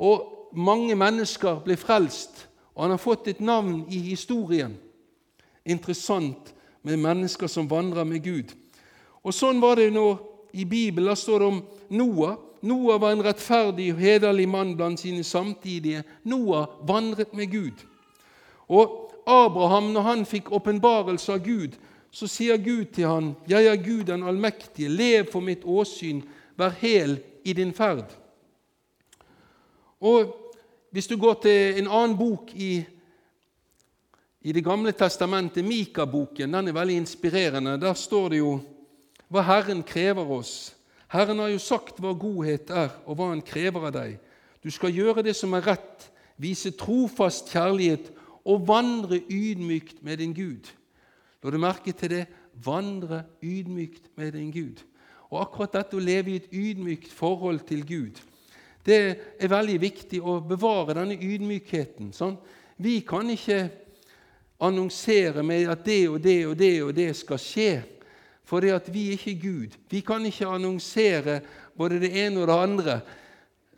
og 0.00 0.48
mange 0.56 0.96
mennesker 0.96 1.60
ble 1.64 1.76
frelst. 1.76 2.46
Og 2.74 2.86
han 2.86 2.94
har 2.94 3.02
fått 3.02 3.28
et 3.28 3.42
navn 3.44 3.82
i 3.92 3.98
historien. 3.98 4.72
Interessant 5.64 6.54
med 6.82 6.96
mennesker 6.96 7.46
som 7.46 7.68
vandrer 7.68 8.08
med 8.08 8.24
Gud. 8.24 8.54
Og 9.20 9.36
Sånn 9.36 9.60
var 9.60 9.76
det 9.76 9.90
nå 9.92 10.06
i 10.56 10.64
Bibelen. 10.64 11.10
Da 11.12 11.18
står 11.18 11.38
det 11.38 11.50
om 11.50 11.60
Noah. 11.92 12.38
Noah 12.64 13.00
var 13.00 13.12
en 13.12 13.24
rettferdig 13.24 13.90
og 13.92 14.00
hederlig 14.00 14.48
mann 14.48 14.72
blant 14.76 15.00
sine 15.00 15.24
samtidige. 15.24 16.02
Noah 16.24 16.80
vandret 16.88 17.36
med 17.36 17.52
Gud. 17.52 17.84
Og 18.72 19.10
Abraham, 19.26 19.92
når 19.92 20.00
han 20.00 20.26
fikk 20.26 20.52
åpenbarelse 20.52 21.32
av 21.32 21.44
Gud, 21.44 21.76
så 22.10 22.26
sier 22.26 22.56
Gud 22.56 22.84
til 22.84 23.06
han, 23.06 23.36
'Jeg 23.48 23.66
er 23.66 23.76
Gud 23.76 24.04
den 24.04 24.22
allmektige, 24.22 24.88
lev 24.88 25.30
for 25.32 25.40
mitt 25.40 25.64
åsyn, 25.64 26.22
vær 26.56 26.68
hel 26.68 27.20
i 27.44 27.52
din 27.52 27.72
ferd.' 27.74 28.16
Og 30.00 30.36
Hvis 30.90 31.06
du 31.06 31.16
går 31.16 31.36
til 31.42 31.78
en 31.78 31.86
annen 31.86 32.16
bok 32.18 32.50
i, 32.54 32.84
i 34.42 34.52
Det 34.52 34.64
gamle 34.64 34.92
testamentet, 34.92 35.64
Mika-boken, 35.64 36.52
den 36.52 36.68
er 36.68 36.72
veldig 36.72 36.96
inspirerende. 36.96 37.80
Der 37.80 37.94
står 37.94 38.28
det 38.28 38.38
jo 38.38 38.60
hva 39.28 39.44
Herren 39.46 39.82
krever 39.86 40.26
oss. 40.30 40.74
Herren 41.08 41.38
har 41.38 41.52
jo 41.52 41.58
sagt 41.58 42.00
hva 42.02 42.10
godhet 42.12 42.70
er, 42.70 42.90
og 43.06 43.16
hva 43.16 43.28
Han 43.28 43.42
krever 43.42 43.86
av 43.86 43.94
deg. 43.94 44.18
Du 44.64 44.70
skal 44.70 44.90
gjøre 44.90 45.22
det 45.22 45.36
som 45.36 45.54
er 45.54 45.62
rett, 45.66 46.10
vise 46.36 46.70
trofast 46.74 47.52
kjærlighet 47.52 48.10
og 48.44 48.66
vandre 48.66 49.20
ydmykt 49.30 50.02
med 50.02 50.18
din 50.18 50.34
Gud. 50.34 50.66
La 51.42 51.50
du 51.50 51.58
merke 51.60 51.92
til 51.96 52.12
det? 52.12 52.24
Vandre 52.64 53.24
ydmykt 53.42 54.10
med 54.16 54.32
din 54.32 54.50
Gud. 54.52 54.82
Og 55.30 55.40
akkurat 55.44 55.78
dette 55.78 55.96
å 55.96 56.02
leve 56.02 56.32
i 56.32 56.40
et 56.40 56.50
ydmykt 56.52 57.12
forhold 57.14 57.62
til 57.68 57.84
Gud, 57.86 58.18
det 58.86 58.98
er 59.38 59.52
veldig 59.52 59.76
viktig 59.80 60.18
å 60.24 60.38
bevare 60.42 60.96
denne 60.96 61.14
ydmykheten. 61.14 62.10
Sånn? 62.16 62.38
Vi 62.80 63.00
kan 63.06 63.28
ikke 63.30 63.68
annonsere 64.60 65.44
med 65.46 65.68
at 65.70 65.84
det 65.84 66.02
og 66.08 66.18
det 66.24 66.38
og 66.48 66.56
det 66.58 66.74
og 66.82 66.94
det 66.96 67.10
skal 67.16 67.40
skje, 67.40 67.72
for 68.44 68.64
det 68.64 68.72
at 68.74 68.88
vi 68.92 69.10
er 69.10 69.18
ikke 69.20 69.36
Gud. 69.40 69.76
Vi 69.92 70.00
kan 70.04 70.24
ikke 70.26 70.48
annonsere 70.48 71.38
både 71.76 72.00
det 72.02 72.10
ene 72.24 72.40
og 72.42 72.48
det 72.50 72.56
andre 72.56 73.00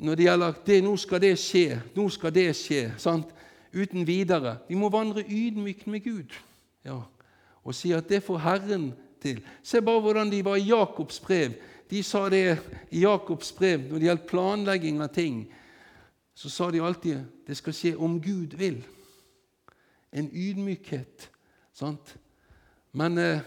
når 0.03 0.19
det 0.19 0.25
gjelder 0.25 0.55
det, 0.67 0.79
nå 0.83 0.93
skal 0.99 1.21
det 1.23 1.35
skje, 1.39 1.67
nå 1.95 2.09
skal 2.11 2.33
det 2.35 2.49
skje, 2.59 2.87
sant? 2.99 3.29
uten 3.73 4.03
videre. 4.05 4.59
Vi 4.69 4.77
må 4.77 4.91
vandre 4.93 5.23
ydmykt 5.25 5.87
med 5.89 6.03
Gud 6.05 6.35
ja. 6.85 6.99
Og 7.65 7.75
sier 7.75 8.03
at 8.03 8.09
det 8.11 8.23
får 8.25 8.43
Herren 8.43 8.91
til. 9.23 9.43
Se 9.63 9.83
bare 9.83 10.01
hvordan 10.01 10.31
de 10.31 10.45
var 10.45 10.59
i 10.59 10.69
Jakobs 10.69 11.21
brev. 11.21 11.55
De 11.91 12.03
sa 12.03 12.29
det 12.33 12.59
i 12.91 13.05
Jakobs 13.05 13.53
brev 13.53 13.87
når 13.89 13.99
det 13.99 14.09
gjaldt 14.09 14.31
planlegging 14.31 15.03
av 15.03 15.13
ting. 15.15 15.45
Så 16.35 16.51
sa 16.51 16.71
de 16.71 16.83
alltid 16.83 17.23
det 17.47 17.57
skal 17.59 17.77
skje 17.77 17.95
om 17.97 18.19
Gud 18.23 18.57
vil. 18.59 18.83
En 20.13 20.31
ydmykhet. 20.33 21.31
sant? 21.73 22.17
Men 22.93 23.19
eh, 23.19 23.41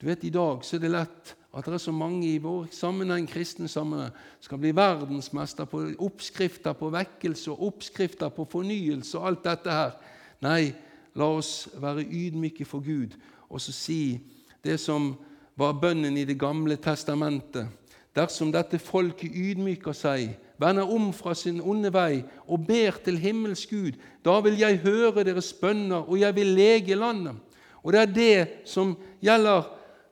du 0.00 0.06
vet, 0.06 0.24
i 0.24 0.30
dag 0.30 0.64
så 0.64 0.76
er 0.76 0.80
det 0.80 0.92
lett 0.94 1.34
at 1.52 1.64
det 1.64 1.74
er 1.74 1.82
så 1.82 1.92
mange 1.92 2.26
i 2.28 2.38
vår 2.38 2.68
sammenheng, 2.72 3.26
kristne 3.28 3.68
sammenheng 3.68 4.12
skal 4.40 4.60
bli 4.60 4.70
verdensmester 4.76 5.64
på 5.68 5.80
oppskrifter 5.98 6.76
på 6.76 6.90
vekkelse 6.92 7.50
og 7.50 7.62
oppskrifter 7.72 8.28
på 8.32 8.46
fornyelse 8.52 9.18
og 9.18 9.26
alt 9.26 9.44
dette 9.44 9.72
her. 9.72 9.96
Nei, 10.44 10.70
la 11.18 11.28
oss 11.34 11.68
være 11.80 12.04
ydmyke 12.04 12.64
for 12.68 12.84
Gud 12.84 13.16
og 13.48 13.60
så 13.60 13.72
si 13.72 14.18
det 14.64 14.78
som 14.80 15.14
var 15.58 15.78
bønnen 15.80 16.16
i 16.16 16.24
Det 16.24 16.38
gamle 16.38 16.76
testamentet. 16.76 17.66
Dersom 18.14 18.52
dette 18.52 18.78
folket 18.78 19.34
ydmyker 19.34 19.94
seg, 19.94 20.32
vender 20.58 20.90
om 20.90 21.12
fra 21.14 21.34
sin 21.38 21.60
onde 21.60 21.90
vei 21.94 22.24
og 22.46 22.66
ber 22.66 22.98
til 23.04 23.18
himmels 23.18 23.66
Gud, 23.70 23.98
da 24.24 24.40
vil 24.42 24.58
jeg 24.58 24.80
høre 24.82 25.24
deres 25.24 25.52
bønner, 25.52 26.02
og 26.02 26.18
jeg 26.18 26.34
vil 26.34 26.54
lege 26.56 26.98
landet. 26.98 27.36
Og 27.82 27.92
det 27.92 28.00
er 28.00 28.14
det 28.14 28.48
som 28.66 28.96
gjelder 29.22 29.68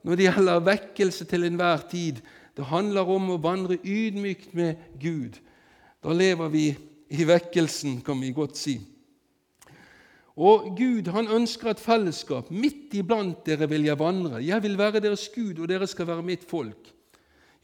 når 0.07 0.15
det 0.15 0.27
gjelder 0.29 0.63
vekkelse 0.63 1.25
til 1.27 1.43
enhver 1.43 1.83
tid. 1.91 2.21
Det 2.55 2.65
handler 2.65 3.09
om 3.11 3.33
å 3.33 3.41
vandre 3.43 3.77
ydmykt 3.83 4.53
med 4.55 4.79
Gud. 5.01 5.35
Da 6.03 6.15
lever 6.15 6.47
vi 6.53 6.67
i 7.11 7.27
vekkelsen, 7.27 7.99
kan 8.05 8.21
vi 8.21 8.31
godt 8.31 8.55
si. 8.57 8.77
Og 10.37 10.69
Gud 10.77 11.09
han 11.09 11.29
ønsker 11.33 11.71
et 11.71 11.81
fellesskap. 11.81 12.51
Midt 12.53 12.93
iblant 12.93 13.41
dere 13.45 13.65
vil 13.69 13.87
jeg 13.87 13.97
vandre. 13.97 14.43
Jeg 14.45 14.61
vil 14.63 14.77
være 14.77 15.01
deres 15.01 15.25
Gud, 15.33 15.57
og 15.57 15.69
dere 15.69 15.87
skal 15.89 16.07
være 16.07 16.25
mitt 16.25 16.45
folk. 16.45 16.91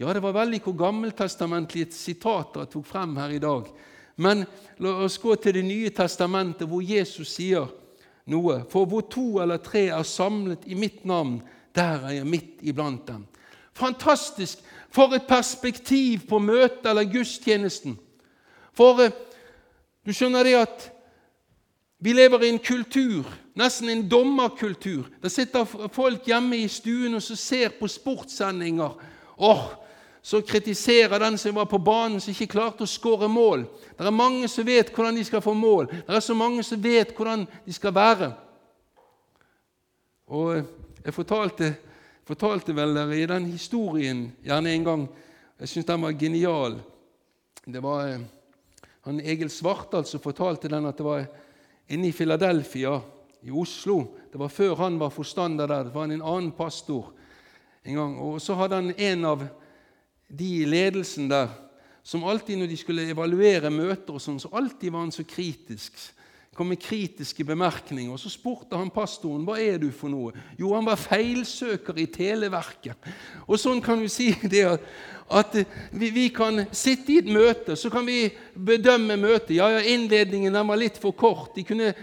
Ja, 0.01 0.09
det 0.13 0.23
var 0.23 0.33
veldig 0.33 0.59
hvor 0.65 0.73
gammeltestamentlige 0.79 1.91
sitater 1.93 2.63
jeg 2.63 2.71
tok 2.73 2.88
frem 2.89 3.13
her 3.21 3.36
i 3.36 3.41
dag. 3.43 3.69
Men 4.17 4.45
la 4.81 4.95
oss 5.05 5.19
gå 5.21 5.36
til 5.36 5.53
Det 5.53 5.65
nye 5.65 5.89
testamentet, 5.93 6.67
hvor 6.67 6.81
Jesus 6.81 7.36
sier 7.38 7.69
noe. 8.25 8.63
For 8.69 8.89
hvor 8.89 9.05
to 9.05 9.41
eller 9.41 9.62
tre 9.62 9.88
er 9.93 10.03
samlet 10.03 10.65
i 10.65 10.73
mitt 10.73 11.05
navn, 11.05 11.41
der 11.75 12.07
er 12.07 12.17
jeg 12.19 12.27
midt 12.29 12.62
iblant 12.62 13.07
dem. 13.07 13.27
Fantastisk! 13.73 14.59
For 14.93 15.13
et 15.13 15.25
perspektiv 15.25 16.27
på 16.29 16.38
møtet 16.38 16.86
eller 16.86 17.09
gudstjenesten. 17.09 17.95
For 18.77 19.01
eh, 19.01 19.13
du 20.05 20.13
skjønner 20.13 20.45
det 20.45 20.53
at 20.59 20.92
vi 22.04 22.13
lever 22.13 22.44
i 22.44 22.50
en 22.50 22.60
kultur, 22.60 23.28
nesten 23.56 23.89
en 23.89 24.02
dommerkultur. 24.10 25.06
Der 25.22 25.32
sitter 25.32 25.63
folk 25.88 26.26
hjemme 26.28 26.58
i 26.60 26.68
stuen 26.68 27.16
og 27.16 27.24
ser 27.24 27.72
på 27.78 27.88
sportssendinger. 27.88 28.98
Åh, 29.38 29.62
så 30.22 30.42
kritiserer 30.44 31.20
den 31.20 31.38
som 31.38 31.56
var 31.56 31.70
på 31.72 31.78
banen, 31.80 32.20
som 32.20 32.34
ikke 32.34 32.50
klarte 32.52 32.84
å 32.84 32.92
skåre 32.92 33.30
mål. 33.32 33.63
Det 33.96 34.04
er 34.04 34.16
mange 34.16 34.50
som 34.52 34.68
vet 34.68 34.92
hvordan 34.92 35.16
de 35.16 35.24
skal 35.24 35.44
få 35.46 35.54
mål. 35.56 35.88
Det 35.92 36.18
er 36.18 36.26
så 36.26 36.36
mange 36.36 36.66
som 36.68 36.82
vet 36.84 37.13
hvordan 37.16 37.46
de 37.63 37.76
skal 37.76 37.96
være. 37.96 38.30
Og 40.28 40.58
eh, 40.58 40.68
jeg 41.06 41.16
fortalte, 41.16 41.70
fortalte 42.28 42.76
vel 42.76 43.00
dere 43.00 43.20
i 43.20 43.30
den 43.32 43.48
historien 43.54 44.26
gjerne 44.44 44.76
en 44.76 44.89
gang 44.89 45.08
Jeg 45.60 45.70
syns 45.70 45.88
den 45.88 46.04
var 46.04 46.20
genial. 46.20 46.76
Det 47.63 47.80
var 47.84 48.08
eh, 48.10 48.28
han 49.08 49.24
Egil 49.24 49.52
Svartdal 49.52 50.04
som 50.08 50.20
fortalte 50.20 50.68
den 50.68 50.92
at 50.92 51.00
det 51.00 51.08
var 51.08 51.24
inne 51.89 52.08
i 52.10 52.15
Philadelphia 52.15 53.00
i 53.43 53.52
Oslo. 53.52 54.00
Det 54.32 54.39
var 54.39 54.52
før 54.54 54.76
han 54.76 55.00
var 55.00 55.13
forstander 55.13 55.67
der. 55.67 55.89
Det 55.89 55.96
var 55.96 56.08
en 56.08 56.22
annen 56.22 56.52
pastor 56.56 57.12
en 57.84 58.00
gang. 58.00 58.17
Og 58.19 58.41
så 58.41 58.56
hadde 58.56 58.80
han 58.80 58.93
en 58.98 59.26
av 59.26 59.46
de 60.28 60.50
i 60.62 60.65
ledelsen 60.65 61.30
der 61.30 61.52
som 62.04 62.26
alltid 62.28 62.60
når 62.60 62.67
de 62.67 62.78
skulle 62.78 63.06
evaluere 63.08 63.69
møter, 63.72 64.15
og 64.15 64.19
sånn, 64.19 64.41
så 64.41 64.50
alltid 64.52 64.91
var 64.91 65.06
han 65.06 65.13
så 65.15 65.24
kritisk 65.24 65.96
kom 66.54 66.69
med 66.69 66.82
kritiske 66.82 67.43
bemerkninger. 67.43 68.12
og 68.13 68.19
Så 68.19 68.30
spurte 68.30 68.78
han 68.78 68.91
pastoren 68.93 69.46
hva 69.46 69.58
er 69.62 69.80
du 69.82 69.89
for 69.91 70.12
noe. 70.13 70.34
Jo, 70.60 70.74
han 70.76 70.86
var 70.86 71.02
feilsøker 71.02 71.98
i 71.98 72.06
Televerket. 72.06 73.10
Og 73.48 73.58
Sånn 73.60 73.82
kan 73.82 74.02
du 74.02 74.10
si 74.12 74.32
det 74.46 74.65
at, 74.76 74.86
at 75.29 75.55
vi, 75.91 76.09
vi, 76.09 76.29
kan 76.29 76.65
sitte 76.71 77.13
i 77.13 77.17
et 77.21 77.29
møte, 77.31 77.75
så 77.79 77.89
kan 77.89 78.05
vi 78.05 78.27
bedømme 78.53 79.15
møtet. 79.17 79.55
Ja, 79.57 79.69
ja, 79.71 79.81
Innledningen 79.93 80.55
var 80.67 80.79
litt 80.79 80.99
for 81.01 81.15
kort. 81.17 81.55
De 81.55 81.63
kunne 81.65 81.93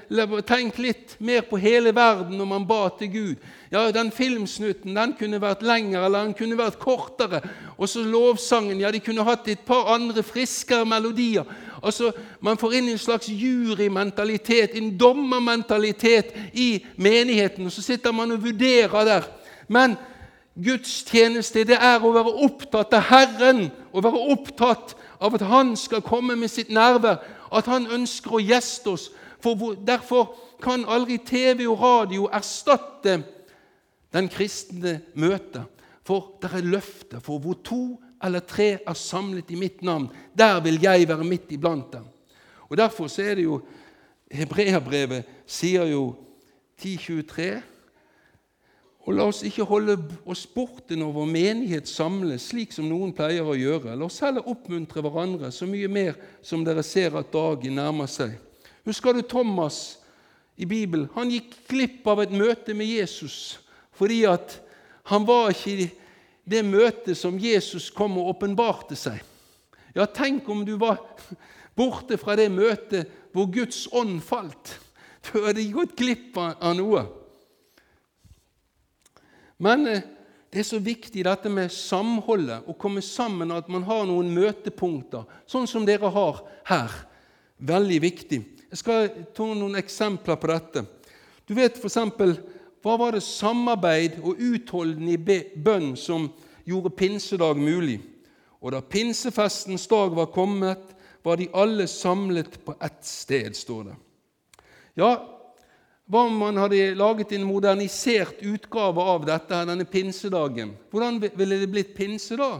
tenkt 0.48 0.80
litt 0.82 1.16
mer 1.18 1.44
på 1.46 1.60
hele 1.60 1.92
verden 1.94 2.38
når 2.38 2.48
man 2.48 2.66
ba 2.66 2.82
til 2.98 3.12
Gud. 3.12 3.48
Ja, 3.70 3.90
Den 3.94 4.10
filmsnutten 4.10 4.96
den 4.96 5.14
kunne 5.18 5.40
vært 5.42 5.62
lengre 5.62 6.04
eller 6.06 6.26
den 6.26 6.34
kunne 6.34 6.58
vært 6.58 6.80
kortere. 6.82 7.42
Og 7.78 7.88
så 7.88 8.02
lovsangen. 8.02 8.80
Ja, 8.80 8.90
de 8.90 9.02
kunne 9.04 9.26
hatt 9.26 9.48
et 9.48 9.66
par 9.66 9.92
andre 9.94 10.24
friskere 10.26 10.88
melodier. 10.88 11.44
Altså, 11.82 12.12
Man 12.40 12.58
får 12.58 12.78
inn 12.80 12.88
en 12.88 12.98
slags 12.98 13.28
jurymentalitet, 13.28 14.74
en 14.74 14.96
dommermentalitet 14.98 16.34
i 16.52 16.84
menigheten. 16.96 17.66
og 17.66 17.72
Så 17.72 17.82
sitter 17.82 18.12
man 18.12 18.32
og 18.32 18.42
vurderer 18.42 19.04
der. 19.04 19.28
Men 19.68 19.96
Guds 20.54 21.04
tjeneste 21.06 21.62
det 21.64 21.78
er 21.78 22.02
å 22.02 22.12
være 22.12 22.32
opptatt 22.44 22.94
av 22.96 23.06
Herren, 23.08 23.68
å 23.94 24.02
være 24.02 24.22
opptatt 24.34 24.96
av 25.22 25.36
at 25.36 25.46
Han 25.46 25.76
skal 25.78 26.02
komme 26.02 26.36
med 26.36 26.50
sitt 26.50 26.72
nærvær, 26.74 27.20
at 27.52 27.66
Han 27.70 27.86
ønsker 27.86 28.34
å 28.36 28.42
gjeste 28.42 28.94
oss. 28.96 29.10
For 29.40 29.76
Derfor 29.86 30.34
kan 30.62 30.84
aldri 30.84 31.18
TV 31.24 31.66
og 31.68 31.80
radio 31.80 32.28
erstatte 32.28 33.22
den 34.12 34.28
kristne 34.28 35.00
møtet. 35.14 35.64
For 36.04 36.34
det 36.42 36.50
er 36.52 36.66
løfter. 36.66 37.20
For 37.22 37.38
hvor 37.38 37.60
to 37.64 38.00
eller 38.22 38.42
tre 38.44 38.78
er 38.84 38.96
samlet 38.98 39.50
i 39.50 39.56
mitt 39.56 39.82
navn, 39.82 40.10
der 40.36 40.60
vil 40.60 40.80
jeg 40.82 41.08
være 41.08 41.24
midt 41.24 41.52
iblant 41.54 41.92
dem. 41.92 42.04
Og 42.68 42.76
Derfor 42.76 43.08
så 43.08 43.22
er 43.22 43.38
det 43.38 43.46
jo 43.46 43.60
Hebreabrevet 44.30 45.26
sier 45.46 45.88
jo 45.90 46.14
10.23 46.78 47.62
og 49.06 49.16
la 49.16 49.24
oss 49.30 49.40
ikke 49.46 49.64
holde 49.64 49.96
oss 50.28 50.42
borte 50.50 50.96
når 50.98 51.14
vår 51.14 51.28
menighet 51.30 51.88
samles, 51.88 52.50
slik 52.50 52.74
som 52.74 52.88
noen 52.88 53.14
pleier 53.16 53.46
å 53.48 53.56
gjøre. 53.56 53.94
La 53.96 54.06
oss 54.06 54.20
heller 54.20 54.46
oppmuntre 54.50 55.00
hverandre, 55.02 55.48
så 55.54 55.68
mye 55.68 55.88
mer 55.88 56.18
som 56.44 56.64
dere 56.66 56.84
ser 56.86 57.16
at 57.18 57.32
dagen 57.32 57.78
nærmer 57.80 58.10
seg. 58.10 58.36
Husker 58.84 59.16
du 59.16 59.22
Thomas 59.24 59.98
i 60.60 60.68
Bibelen? 60.68 61.08
Han 61.16 61.32
gikk 61.32 61.56
glipp 61.70 62.06
av 62.12 62.20
et 62.24 62.34
møte 62.34 62.76
med 62.76 62.88
Jesus 62.88 63.58
fordi 64.00 64.22
at 64.24 64.54
han 65.10 65.26
var 65.28 65.50
ikke 65.52 65.72
i 65.74 65.88
det 66.48 66.62
møtet 66.64 67.18
som 67.18 67.36
Jesus 67.36 67.90
kom 67.92 68.14
og 68.16 68.30
åpenbarte 68.32 68.96
seg. 68.96 69.18
Ja, 69.92 70.06
tenk 70.06 70.48
om 70.48 70.62
du 70.64 70.76
var 70.80 71.02
borte 71.76 72.16
fra 72.20 72.36
det 72.38 72.48
møtet 72.52 73.10
hvor 73.34 73.50
Guds 73.52 73.84
ånd 73.92 74.22
falt. 74.24 74.78
Du 75.26 75.44
hadde 75.44 75.66
gått 75.74 75.98
glipp 75.98 76.38
av 76.40 76.72
noe. 76.78 77.04
Men 79.60 79.86
eh, 79.86 80.06
det 80.50 80.62
er 80.62 80.66
så 80.66 80.80
viktig 80.82 81.22
dette 81.26 81.50
med 81.52 81.70
samholdet, 81.70 82.64
å 82.66 82.74
komme 82.74 83.02
sammen, 83.04 83.52
at 83.54 83.68
man 83.70 83.84
har 83.86 84.06
noen 84.08 84.32
møtepunkter, 84.34 85.28
sånn 85.46 85.68
som 85.70 85.86
dere 85.86 86.10
har 86.10 86.40
her. 86.66 86.96
Veldig 87.60 88.00
viktig. 88.02 88.40
Jeg 88.70 88.80
skal 88.80 89.10
ta 89.36 89.46
noen 89.46 89.78
eksempler 89.78 90.38
på 90.40 90.50
dette. 90.50 90.84
Du 91.46 91.54
vet 91.58 91.78
f.eks. 91.78 91.98
Hva 92.80 92.94
var 92.96 93.12
det 93.12 93.20
samarbeid 93.26 94.22
og 94.24 94.38
utholdende 94.40 95.40
bønn 95.60 95.92
som 96.00 96.30
gjorde 96.64 96.94
pinsedag 96.96 97.60
mulig? 97.60 97.98
Og 98.60 98.72
da 98.72 98.80
pinsefestens 98.80 99.84
dag 99.90 100.16
var 100.16 100.32
kommet, 100.32 100.94
var 101.22 101.36
de 101.36 101.50
alle 101.52 101.84
samlet 101.90 102.56
på 102.64 102.74
ett 102.80 103.04
sted, 103.04 103.52
står 103.56 103.90
det. 103.90 103.96
Ja, 104.96 105.10
hva 106.10 106.24
om 106.26 106.40
man 106.42 106.58
hadde 106.58 106.94
laget 106.98 107.32
en 107.36 107.46
modernisert 107.46 108.42
utgave 108.42 109.02
av 109.12 109.26
dette, 109.28 109.60
denne 109.68 109.86
pinsedagen? 109.86 110.72
Hvordan 110.90 111.20
ville 111.22 111.60
det 111.60 111.70
blitt 111.70 111.92
pinse 111.94 112.34
da? 112.38 112.56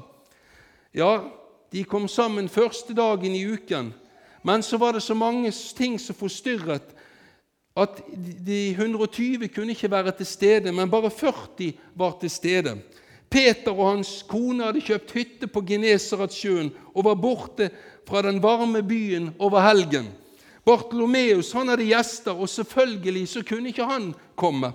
Ja, 0.95 1.13
de 1.75 1.83
kom 1.87 2.07
sammen 2.11 2.51
første 2.51 2.95
dagen 2.95 3.35
i 3.35 3.43
uken, 3.47 3.93
Men 4.43 4.63
så 4.63 4.77
var 4.77 4.93
det 4.93 5.03
så 5.03 5.15
mange 5.15 5.53
ting 5.77 5.99
som 6.01 6.17
forstyrret 6.17 6.95
at 7.77 8.01
de 8.47 8.71
120 8.71 9.49
kunne 9.55 9.75
ikke 9.77 9.91
være 9.91 10.13
til 10.17 10.27
stede, 10.27 10.73
men 10.73 10.91
bare 10.91 11.11
40 11.11 11.73
var 11.95 12.17
til 12.21 12.31
stede. 12.31 12.79
Peter 13.31 13.71
og 13.71 13.91
hans 13.95 14.25
kone 14.29 14.65
hadde 14.65 14.83
kjøpt 14.83 15.13
hytte 15.15 15.47
på 15.47 15.63
Genesaretsjøen 15.63 16.73
og 16.95 17.05
var 17.05 17.15
borte 17.15 17.71
fra 18.09 18.23
den 18.23 18.41
varme 18.43 18.83
byen 18.83 19.31
over 19.39 19.61
helgen. 19.61 20.09
Bartolomeus 20.65 21.53
han 21.57 21.73
hadde 21.73 21.89
gjester, 21.89 22.37
og 22.37 22.49
selvfølgelig 22.49 23.29
så 23.29 23.43
kunne 23.47 23.73
ikke 23.73 23.89
han 23.89 24.11
komme. 24.37 24.73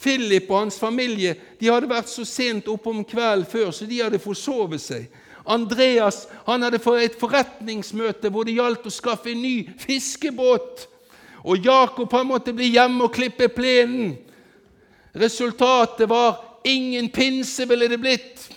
Philip 0.00 0.48
og 0.48 0.62
hans 0.62 0.78
familie 0.80 1.34
de 1.60 1.68
hadde 1.68 1.90
vært 1.90 2.08
så 2.08 2.24
sent 2.24 2.68
oppe 2.72 2.88
om 2.88 3.02
kvelden 3.04 3.48
før, 3.48 3.70
så 3.70 3.86
de 3.86 4.00
hadde 4.00 4.22
forsovet 4.22 4.80
seg. 4.80 5.10
Andreas 5.50 6.24
han 6.46 6.62
hadde 6.64 6.80
fått 6.80 7.04
et 7.04 7.18
forretningsmøte 7.20 8.30
hvor 8.32 8.46
det 8.46 8.56
gjaldt 8.56 8.86
å 8.88 8.92
skaffe 8.92 9.32
en 9.32 9.42
ny 9.42 9.54
fiskebåt. 9.80 10.86
Og 11.44 11.64
Jakob 11.64 12.12
han 12.12 12.28
måtte 12.28 12.54
bli 12.56 12.70
hjemme 12.74 13.06
og 13.06 13.14
klippe 13.16 13.48
plenen. 13.52 14.14
Resultatet 15.16 16.08
var 16.08 16.38
ingen 16.64 17.08
pinse 17.12 17.66
ville 17.68 17.88
det 17.90 18.00
blitt. 18.00 18.48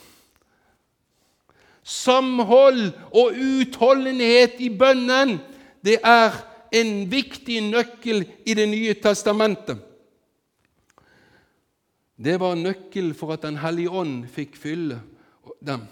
Samhold 1.83 2.91
og 3.11 3.35
utholdenhet 3.35 4.59
i 4.63 4.69
bønnen 4.71 5.37
det 5.83 5.97
er 5.99 6.35
en 6.73 6.93
viktig 7.11 7.59
nøkkel 7.69 8.25
i 8.45 8.53
Det 8.57 8.65
nye 8.69 8.93
testamentet. 8.97 9.77
Det 12.17 12.39
var 12.39 12.55
nøkkel 12.55 13.13
for 13.17 13.33
at 13.33 13.41
Den 13.41 13.57
hellige 13.57 13.89
ånd 13.89 14.27
fikk 14.27 14.57
fylle 14.57 15.01
dem. 15.61 15.85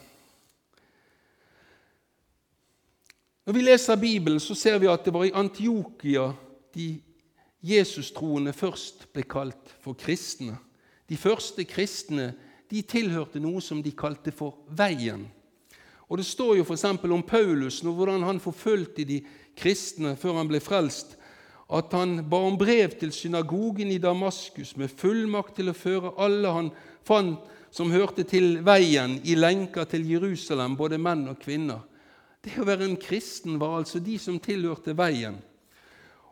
Når 3.45 3.53
vi 3.53 3.61
leser 3.61 3.95
Bibelen, 3.95 4.39
så 4.39 4.55
ser 4.55 4.77
vi 4.79 4.87
at 4.87 5.05
det 5.05 5.13
var 5.13 5.25
i 5.25 5.33
Antiokia 5.33 6.31
de 6.75 7.01
Jesus-troende 7.61 8.53
først 8.53 9.07
ble 9.13 9.23
kalt 9.23 9.73
for 9.81 9.97
kristne. 9.97 10.57
De 11.09 11.17
første 11.17 11.65
kristne 11.65 12.31
de 12.71 12.81
tilhørte 12.81 13.41
noe 13.43 13.61
som 13.61 13.81
de 13.83 13.91
kalte 13.91 14.31
for 14.31 14.61
Veien. 14.69 15.25
Og 16.11 16.17
Det 16.19 16.25
står 16.27 16.57
jo 16.59 16.63
f.eks. 16.67 16.83
om 17.07 17.23
Paulus, 17.23 17.79
og 17.87 17.93
hvordan 17.95 18.23
han 18.27 18.39
forfulgte 18.43 19.05
de 19.07 19.21
kristne 19.55 20.17
før 20.19 20.41
han 20.41 20.49
ble 20.49 20.59
frelst, 20.59 21.15
at 21.71 21.93
han 21.95 22.17
ba 22.27 22.41
om 22.49 22.57
brev 22.59 22.97
til 22.99 23.13
synagogen 23.15 23.93
i 23.95 24.01
Damaskus 24.01 24.75
med 24.75 24.91
fullmakt 24.91 25.55
til 25.55 25.71
å 25.71 25.77
føre 25.77 26.11
alle 26.19 26.51
han 26.51 26.67
fant 27.07 27.39
som 27.71 27.93
hørte 27.95 28.25
til 28.27 28.59
veien, 28.67 29.21
i 29.23 29.37
lenker 29.39 29.87
til 29.87 30.03
Jerusalem, 30.03 30.75
både 30.75 30.99
menn 30.99 31.23
og 31.31 31.39
kvinner. 31.39 31.79
Det 32.43 32.59
å 32.59 32.67
være 32.67 32.89
en 32.89 32.99
kristen 32.99 33.55
var 33.61 33.77
altså 33.79 34.03
de 34.03 34.17
som 34.19 34.35
tilhørte 34.43 34.91
veien. 34.97 35.39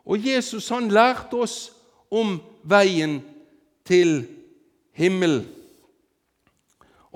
Og 0.04 0.20
Jesus 0.20 0.68
han 0.68 0.92
lærte 0.92 1.40
oss 1.40 1.58
om 2.12 2.36
veien 2.68 3.22
til 3.88 4.26
himmelen. 4.92 5.46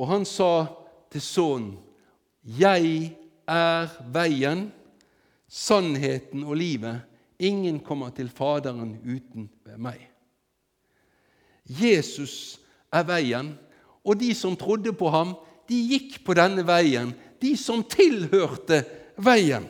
Og 0.00 0.09
han 0.09 0.24
sa 0.24 0.64
til 1.12 1.20
sønnen, 1.20 1.84
'Jeg 2.44 3.16
er 3.48 3.88
veien, 4.12 4.72
sannheten 5.48 6.44
og 6.44 6.57
livet.' 6.57 7.02
Ingen 7.38 7.80
kommer 7.80 8.11
til 8.14 8.28
Faderen 8.30 8.94
uten 9.02 9.50
meg. 9.76 9.98
Jesus 11.66 12.61
er 12.92 13.02
veien, 13.02 13.59
og 14.04 14.20
de 14.20 14.35
som 14.35 14.57
trodde 14.57 14.92
på 14.92 15.11
ham, 15.11 15.35
de 15.68 15.80
gikk 15.88 16.20
på 16.24 16.37
denne 16.38 16.62
veien. 16.66 17.11
De 17.42 17.57
som 17.59 17.83
tilhørte 17.83 18.85
veien. 19.18 19.66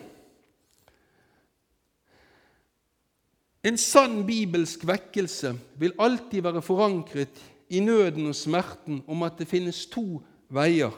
En 3.65 3.77
sann 3.81 4.21
bibelsk 4.27 4.85
vekkelse 4.85 5.55
vil 5.81 5.95
alltid 5.97 6.45
være 6.45 6.61
forankret 6.61 7.41
i 7.73 7.81
nøden 7.81 8.29
og 8.29 8.37
smerten 8.37 9.01
om 9.09 9.23
at 9.25 9.39
det 9.39 9.49
finnes 9.49 9.87
to 9.89 10.21
veier. 10.53 10.93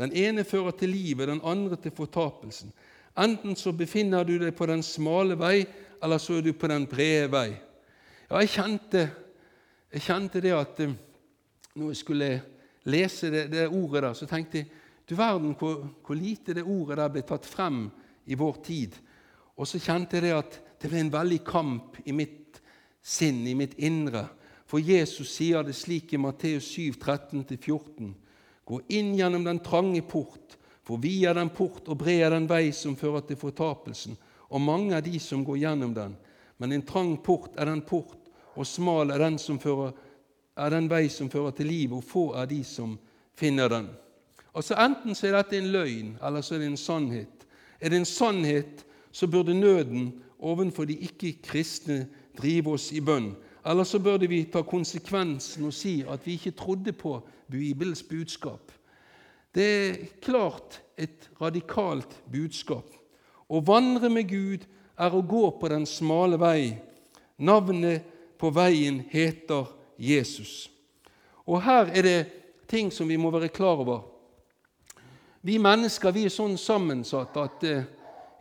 Den 0.00 0.14
ene 0.16 0.46
fører 0.48 0.72
til 0.76 0.94
livet, 0.94 1.28
den 1.28 1.42
andre 1.44 1.76
til 1.76 1.92
fortapelsen. 1.92 2.72
Enten 3.20 3.56
så 3.56 3.72
befinner 3.76 4.24
du 4.24 4.38
deg 4.40 4.54
på 4.56 4.68
den 4.70 4.82
smale 4.86 5.36
vei, 5.38 5.64
eller 6.00 6.18
så 6.22 6.38
er 6.38 6.46
du 6.46 6.54
på 6.56 6.70
den 6.70 6.86
brede 6.88 7.28
vei. 7.32 7.48
Ja, 8.30 8.40
jeg 8.40 8.52
kjente, 8.54 9.04
jeg 9.92 10.04
kjente 10.06 10.40
det 10.40 10.54
at 10.56 10.80
eh, 10.84 10.94
når 11.74 11.92
jeg 11.92 12.00
skulle 12.00 12.30
lese 12.90 13.30
det, 13.30 13.48
det 13.52 13.68
ordet 13.68 14.04
der, 14.06 14.14
så 14.14 14.28
tenkte 14.30 14.62
jeg 14.62 14.70
du 15.10 15.16
verden 15.18 15.56
hvor, 15.58 15.88
hvor, 16.06 16.14
lite 16.14 16.54
det 16.54 16.62
ordet 16.62 17.00
der 17.00 17.10
ble 17.10 17.22
tatt 17.26 17.46
frem 17.48 17.88
i 18.30 18.36
vår 18.38 18.60
tid. 18.62 18.94
Og 19.58 19.66
så 19.66 19.80
kjente 19.82 20.16
jeg 20.16 20.28
det 20.28 20.36
at 20.36 20.58
det 20.80 20.90
ble 20.92 21.00
en 21.02 21.12
veldig 21.12 21.40
kamp 21.44 21.98
i 22.06 22.14
mitt 22.14 22.60
sinn, 23.02 23.42
i 23.42 23.56
mitt 23.58 23.74
indre. 23.82 24.28
For 24.70 24.78
Jesus 24.78 25.32
sier 25.34 25.66
det 25.66 25.74
slik 25.74 26.14
i 26.14 26.20
Matteus 26.22 26.68
7, 26.76 26.94
13-14.: 27.02 28.12
Gå 28.70 28.78
inn 28.94 29.16
gjennom 29.18 29.42
den 29.44 29.58
trange 29.66 30.02
port, 30.06 30.54
for 30.86 31.00
vi 31.02 31.24
er 31.26 31.34
den 31.34 31.50
port, 31.50 31.88
og 31.90 31.98
bred 31.98 32.22
er 32.22 32.34
den 32.36 32.46
vei 32.50 32.70
som 32.74 32.94
fører 32.98 33.24
til 33.26 33.38
fortapelsen, 33.40 34.14
og 34.50 34.62
mange 34.62 34.94
er 34.94 35.02
de 35.02 35.18
som 35.22 35.42
går 35.46 35.58
gjennom 35.64 35.94
den. 35.96 36.14
Men 36.62 36.76
en 36.76 36.84
trang 36.86 37.16
port 37.24 37.58
er 37.58 37.66
den 37.66 37.82
port, 37.82 38.30
og 38.54 38.66
smal 38.66 39.10
er 39.10 39.24
den, 39.24 39.38
fører, 39.38 39.90
er 40.54 40.70
den 40.70 40.86
vei 40.90 41.08
som 41.10 41.30
fører 41.30 41.54
til 41.56 41.66
liv, 41.66 41.96
og 41.98 42.06
få 42.06 42.24
er 42.38 42.46
de 42.46 42.62
som 42.66 42.94
finner 43.34 43.68
den. 43.72 43.90
Altså 44.54 44.78
Enten 44.78 45.14
så 45.14 45.28
er 45.30 45.38
dette 45.38 45.58
en 45.58 45.70
løgn, 45.74 46.16
eller 46.22 46.42
så 46.42 46.54
er 46.54 46.62
det 46.62 46.70
en 46.70 46.80
sannhet. 46.80 47.46
Er 47.80 47.90
det 47.90 47.98
en 47.98 48.06
sannhet, 48.06 48.84
så 49.10 49.26
burde 49.26 49.54
nøden 49.54 50.12
overfor 50.38 50.86
de 50.86 50.98
ikke-kristne 51.08 52.04
drive 52.38 52.74
oss 52.74 52.92
i 52.92 53.00
bønn. 53.00 53.32
Eller 53.66 53.84
så 53.84 53.98
burde 53.98 54.28
vi 54.30 54.44
ta 54.52 54.62
konsekvensen 54.62 55.66
og 55.68 55.74
si 55.74 56.00
at 56.08 56.22
vi 56.26 56.38
ikke 56.38 56.56
trodde 56.56 56.92
på 56.92 57.18
Bibelens 57.50 58.02
budskap. 58.02 58.72
Det 59.54 59.66
er 59.66 59.96
klart 60.22 60.80
et 60.98 61.30
radikalt 61.40 62.12
budskap. 62.30 62.86
Å 63.50 63.62
vandre 63.66 64.10
med 64.12 64.28
Gud 64.30 64.66
er 65.00 65.14
å 65.14 65.24
gå 65.26 65.48
på 65.58 65.70
den 65.72 65.86
smale 65.88 66.38
vei. 66.38 66.76
Navnet 67.40 68.06
på 68.38 68.52
veien 68.54 69.00
heter 69.10 69.66
Jesus. 69.98 70.68
Og 71.46 71.62
Her 71.64 71.90
er 71.90 72.06
det 72.06 72.20
ting 72.70 72.92
som 72.94 73.08
vi 73.08 73.18
må 73.18 73.32
være 73.34 73.50
klar 73.50 73.82
over. 73.82 74.04
Vi 75.42 75.56
mennesker 75.58 76.12
vi 76.14 76.26
er 76.28 76.32
sånn 76.32 76.58
sammensatt 76.60 77.36
at 77.40 77.64
eh, 77.66 77.86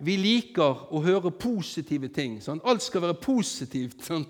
vi 0.03 0.15
liker 0.19 0.85
å 0.93 1.01
høre 1.03 1.31
positive 1.31 2.11
ting. 2.13 2.37
Sant? 2.43 2.63
Alt 2.67 2.83
skal 2.83 3.07
være 3.07 3.19
positivt. 3.23 4.03
Sånn. 4.05 4.25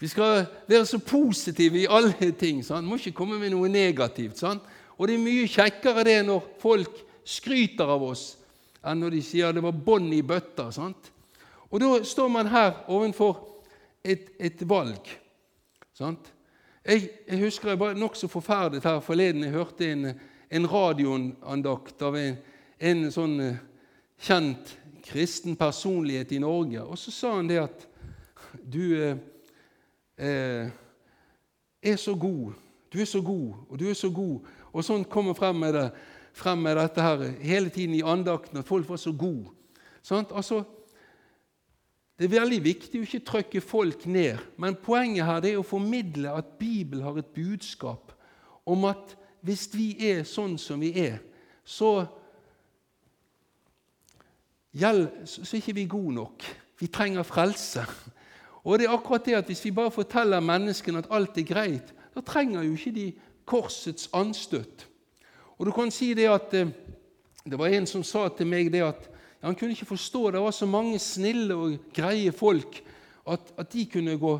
Vi 0.00 0.08
skal 0.10 0.46
være 0.68 0.86
så 0.86 0.98
positive 0.98 1.80
i 1.80 1.88
alle 1.90 2.32
ting. 2.38 2.64
Sant? 2.64 2.86
Må 2.86 2.98
ikke 2.98 3.16
komme 3.16 3.38
med 3.38 3.54
noe 3.54 3.70
negativt. 3.70 4.38
Sant? 4.38 4.62
Og 4.98 5.08
det 5.08 5.16
er 5.16 5.24
mye 5.24 5.48
kjekkere 5.50 6.04
det 6.06 6.20
når 6.26 6.46
folk 6.62 7.00
skryter 7.26 7.88
av 7.88 8.02
oss, 8.04 8.34
enn 8.84 9.00
når 9.00 9.16
de 9.16 9.22
sier 9.24 9.54
det 9.54 9.62
var 9.64 9.74
bånd 9.86 10.12
i 10.14 10.22
bøtta. 10.26 10.68
Sant? 10.74 11.10
Og 11.70 11.80
da 11.82 11.90
står 12.06 12.30
man 12.30 12.50
her 12.52 12.84
overfor 12.92 13.40
et, 14.04 14.30
et 14.38 14.62
valg. 14.68 15.08
Sant? 15.96 16.30
Jeg, 16.84 17.08
jeg, 17.26 17.40
husker 17.40 17.72
jeg 17.72 17.80
var 17.80 17.96
nokså 17.96 18.28
forferdet 18.28 18.84
her 18.84 19.00
forleden. 19.00 19.46
Jeg 19.46 19.56
hørte 19.56 19.88
en, 19.88 20.10
en 20.50 20.66
radioandakt 20.70 22.02
av 22.04 22.18
en, 22.20 22.36
en 22.78 23.06
sånn 23.14 23.38
eh, 23.40 23.62
kjent 24.20 24.74
kristen 25.04 25.56
personlighet 25.56 26.34
i 26.36 26.42
Norge. 26.44 26.84
Og 26.84 27.00
så 27.00 27.14
sa 27.14 27.32
han 27.38 27.48
det 27.48 27.62
at 27.62 27.86
du 28.60 28.82
eh, 28.98 29.16
eh, 30.18 30.70
er 31.82 31.96
så 31.96 32.14
god. 32.14 32.52
Du 32.92 33.00
er 33.00 33.08
så 33.10 33.20
god, 33.22 33.54
og 33.68 33.78
du 33.80 33.88
er 33.90 33.96
så 33.98 34.10
god. 34.10 34.46
Og 34.72 34.86
sånn 34.86 35.04
kommer 35.10 35.34
frem 35.34 35.58
med, 35.58 35.74
det, 35.74 35.88
frem 36.34 36.62
med 36.62 36.78
dette 36.78 37.02
her 37.02 37.26
hele 37.42 37.72
tiden 37.74 37.96
i 37.98 38.04
andakten, 38.06 38.60
at 38.60 38.68
folk 38.68 38.88
var 38.88 39.00
så 39.02 39.12
gode. 39.12 39.50
Sånn? 40.04 40.26
Altså, 40.30 40.62
det 42.14 42.28
er 42.28 42.36
veldig 42.36 42.60
viktig 42.62 43.00
å 43.00 43.06
ikke 43.06 43.26
trykke 43.26 43.62
folk 43.64 44.06
ned, 44.06 44.38
men 44.62 44.78
poenget 44.78 45.26
her 45.26 45.48
er 45.48 45.58
å 45.58 45.66
formidle 45.66 46.30
at 46.38 46.54
Bibelen 46.60 47.02
har 47.02 47.18
et 47.18 47.32
budskap 47.34 48.12
om 48.64 48.86
at 48.86 49.16
hvis 49.44 49.66
vi 49.74 49.88
er 50.06 50.22
sånn 50.28 50.54
som 50.60 50.80
vi 50.80 50.92
er, 51.02 51.18
så 51.66 52.04
så 54.74 54.90
er 55.54 55.60
ikke 55.60 55.74
vi 55.76 55.84
gode 55.86 56.16
nok. 56.16 56.44
Vi 56.80 56.88
trenger 56.90 57.22
frelse. 57.22 57.84
Og 58.64 58.78
det 58.78 58.86
er 58.86 58.96
akkurat 58.96 59.24
det 59.26 59.36
at 59.36 59.46
Hvis 59.46 59.64
vi 59.64 59.70
bare 59.70 59.90
forteller 59.90 60.40
menneskene 60.40 60.98
at 60.98 61.10
alt 61.10 61.38
er 61.38 61.48
greit, 61.48 61.94
da 62.14 62.20
trenger 62.20 62.62
jo 62.62 62.72
ikke 62.72 62.94
de 62.94 63.12
korsets 63.44 64.08
anstøt. 64.12 64.86
Og 65.58 65.66
du 65.66 65.72
kan 65.72 65.90
si 65.90 66.14
det 66.14 66.28
at 66.28 66.54
eh, 66.54 66.68
Det 67.44 67.58
var 67.58 67.66
en 67.66 67.86
som 67.86 68.02
sa 68.02 68.28
til 68.28 68.46
meg 68.46 68.72
det 68.72 68.80
at 68.80 69.10
han 69.42 69.54
kunne 69.54 69.74
ikke 69.76 69.86
forstå 69.86 70.30
det 70.30 70.40
var 70.40 70.50
så 70.50 70.66
mange 70.66 70.98
snille 70.98 71.54
og 71.54 71.74
greie 71.92 72.32
folk 72.32 72.78
at, 73.28 73.52
at 73.58 73.72
de 73.72 73.84
kunne 73.86 74.16
gå, 74.16 74.38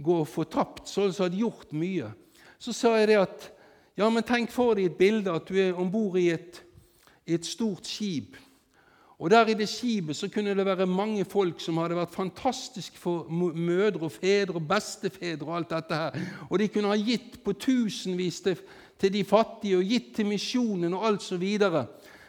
gå 0.00 0.24
fortapt, 0.24 0.88
sånn 0.88 1.12
som 1.12 1.26
hadde 1.26 1.36
gjort 1.36 1.74
mye. 1.76 2.08
Så 2.58 2.72
sa 2.72 2.94
jeg 2.96 3.10
det 3.10 3.18
at 3.20 3.50
ja, 3.96 4.08
men 4.08 4.24
tenk 4.24 4.48
for 4.50 4.72
deg 4.72 4.88
et 4.88 4.96
bilde 4.96 5.32
at 5.32 5.44
du 5.44 5.58
er 5.60 5.76
om 5.76 5.90
bord 5.92 6.16
i, 6.16 6.30
i 6.32 7.36
et 7.36 7.44
stort 7.44 7.84
skip 7.84 8.38
Og 9.22 9.30
der 9.30 9.46
i 9.46 9.54
det 9.54 9.68
skipet 9.70 10.16
så 10.18 10.26
kunne 10.28 10.54
det 10.54 10.66
være 10.66 10.86
mange 10.86 11.24
folk 11.24 11.60
som 11.62 11.76
hadde 11.78 11.94
vært 11.94 12.14
fantastisk 12.14 12.96
for 12.98 13.28
mødre 13.30 14.08
og 14.08 14.12
fedre 14.12 14.58
og 14.58 14.64
bestefedre 14.66 15.46
og 15.46 15.56
alt 15.56 15.70
dette 15.70 15.94
her. 15.94 16.16
Og 16.50 16.58
de 16.58 16.66
kunne 16.68 16.90
ha 16.90 16.96
gitt 16.98 17.36
på 17.44 17.54
tusenvis 17.54 18.40
til, 18.42 18.56
til 18.98 19.12
de 19.14 19.22
fattige 19.24 19.78
og 19.78 19.86
gitt 19.86 20.10
til 20.16 20.26
misjonen 20.26 20.98
og 20.98 21.06
alt 21.06 21.22
så 21.22 21.38
videre. 21.38 21.84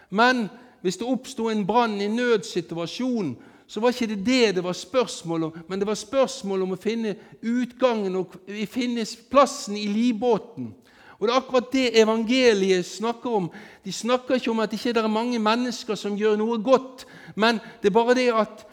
Men 0.09 0.45
hvis 0.85 1.01
det 1.01 1.09
oppsto 1.09 1.49
en 1.49 1.65
brann 1.65 1.97
i 2.01 2.11
nødsituasjon, 2.13 3.33
så 3.67 3.81
var 3.81 3.89
ikke 3.89 4.13
det 4.13 4.25
det 4.25 4.55
det 4.55 4.63
var 4.63 4.77
spørsmål 4.77 5.43
om, 5.43 5.57
men 5.67 5.79
det 5.79 5.87
var 5.87 5.97
spørsmål 5.97 6.61
om 6.61 6.75
å 6.75 6.81
finne 6.81 7.15
utgangen 7.41 8.21
og 8.21 8.37
finne 8.69 9.05
plassen 9.31 9.77
i 9.81 9.87
livbåten. 9.89 10.75
Og 11.23 11.27
Det 11.27 11.33
er 11.33 11.39
akkurat 11.39 11.71
det 11.71 12.01
evangeliet 12.01 12.85
snakker 12.85 13.31
om. 13.31 13.45
De 13.85 13.91
snakker 13.93 14.35
ikke 14.35 14.51
om 14.51 14.59
at 14.59 14.71
det 14.71 14.85
ikke 14.85 14.99
er 14.99 15.07
mange 15.07 15.39
mennesker 15.39 15.95
som 15.95 16.17
gjør 16.19 16.35
noe 16.35 16.57
godt, 16.59 17.05
men 17.39 17.61
det 17.79 17.87
er 17.87 17.95
bare 17.95 18.15
det 18.17 18.25
at 18.35 18.65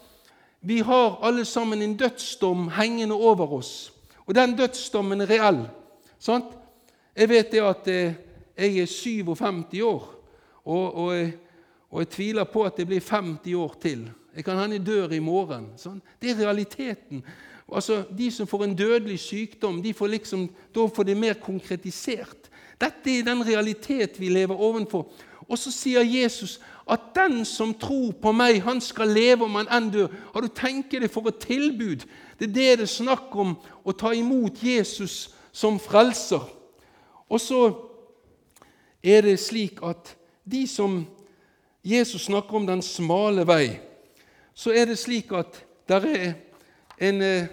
vi 0.67 0.81
har 0.83 1.21
alle 1.23 1.45
sammen 1.45 1.83
en 1.83 1.95
dødsdom 1.97 2.69
hengende 2.75 3.15
over 3.15 3.53
oss. 3.61 3.93
Og 4.27 4.35
den 4.35 4.57
dødsdommen 4.59 5.21
er 5.21 5.31
reell. 5.31 5.61
Sant? 6.19 6.51
Jeg 7.15 7.29
vet 7.29 7.53
det 7.53 7.63
at 7.63 7.87
eh, 7.87 8.19
jeg 8.59 8.83
er 8.83 8.87
57 8.87 9.81
år, 9.87 10.11
og, 10.65 10.95
og, 10.95 11.31
og 11.91 12.03
jeg 12.03 12.09
tviler 12.09 12.51
på 12.51 12.65
at 12.67 12.77
det 12.77 12.87
blir 12.91 13.01
50 13.11 13.55
år 13.55 13.79
til. 13.81 14.09
Jeg 14.37 14.45
kan 14.45 14.59
hende 14.59 14.77
jeg 14.77 14.87
dør 14.87 15.15
i 15.15 15.23
morgen. 15.23 15.71
Sant? 15.77 16.03
Det 16.23 16.31
er 16.31 16.43
realiteten. 16.43 17.23
Altså, 17.75 18.05
De 18.19 18.31
som 18.31 18.47
får 18.47 18.65
en 18.65 18.77
dødelig 18.77 19.19
sykdom, 19.19 19.83
de 19.83 19.95
får 19.95 20.07
liksom, 20.07 20.49
da 20.75 20.87
får 20.87 21.03
det 21.03 21.17
mer 21.17 21.35
konkretisert. 21.35 22.51
Dette 22.81 23.19
er 23.19 23.27
den 23.27 23.47
realitet 23.47 24.21
vi 24.21 24.29
lever 24.29 24.57
ovenfor. 24.57 25.07
Og 25.49 25.59
så 25.59 25.71
sier 25.75 26.07
Jesus 26.07 26.61
at 26.91 27.11
den 27.15 27.45
som 27.45 27.75
tror 27.75 28.13
på 28.23 28.33
meg, 28.33 28.63
han 28.63 28.81
skal 28.81 29.13
leve 29.15 29.45
om 29.45 29.59
han 29.59 29.69
enn 29.71 29.91
dør. 29.93 30.09
Har 30.35 30.43
du 30.43 30.49
tenkt 30.49 30.95
deg 30.95 31.11
for 31.11 31.29
et 31.29 31.43
tilbud? 31.43 32.07
Det 32.39 32.49
er 32.49 32.55
det 32.55 32.79
det 32.81 32.87
er 32.87 32.91
snakk 32.91 33.35
om, 33.37 33.57
å 33.85 33.93
ta 33.93 34.15
imot 34.15 34.63
Jesus 34.63 35.31
som 35.53 35.79
frelser. 35.83 36.43
Og 37.31 37.41
så 37.41 37.61
er 39.03 39.23
det 39.27 39.39
slik 39.41 39.83
at 39.87 40.15
de 40.45 40.67
som 40.67 41.03
Jesus 41.85 42.27
snakker 42.29 42.57
om 42.57 42.67
den 42.67 42.83
smale 42.83 43.47
vei, 43.47 43.81
så 44.55 44.75
er 44.75 44.91
det 44.91 44.99
slik 44.99 45.33
at 45.33 45.63
der 45.89 46.07
er 46.07 46.33
en 47.01 47.23
eh, 47.25 47.51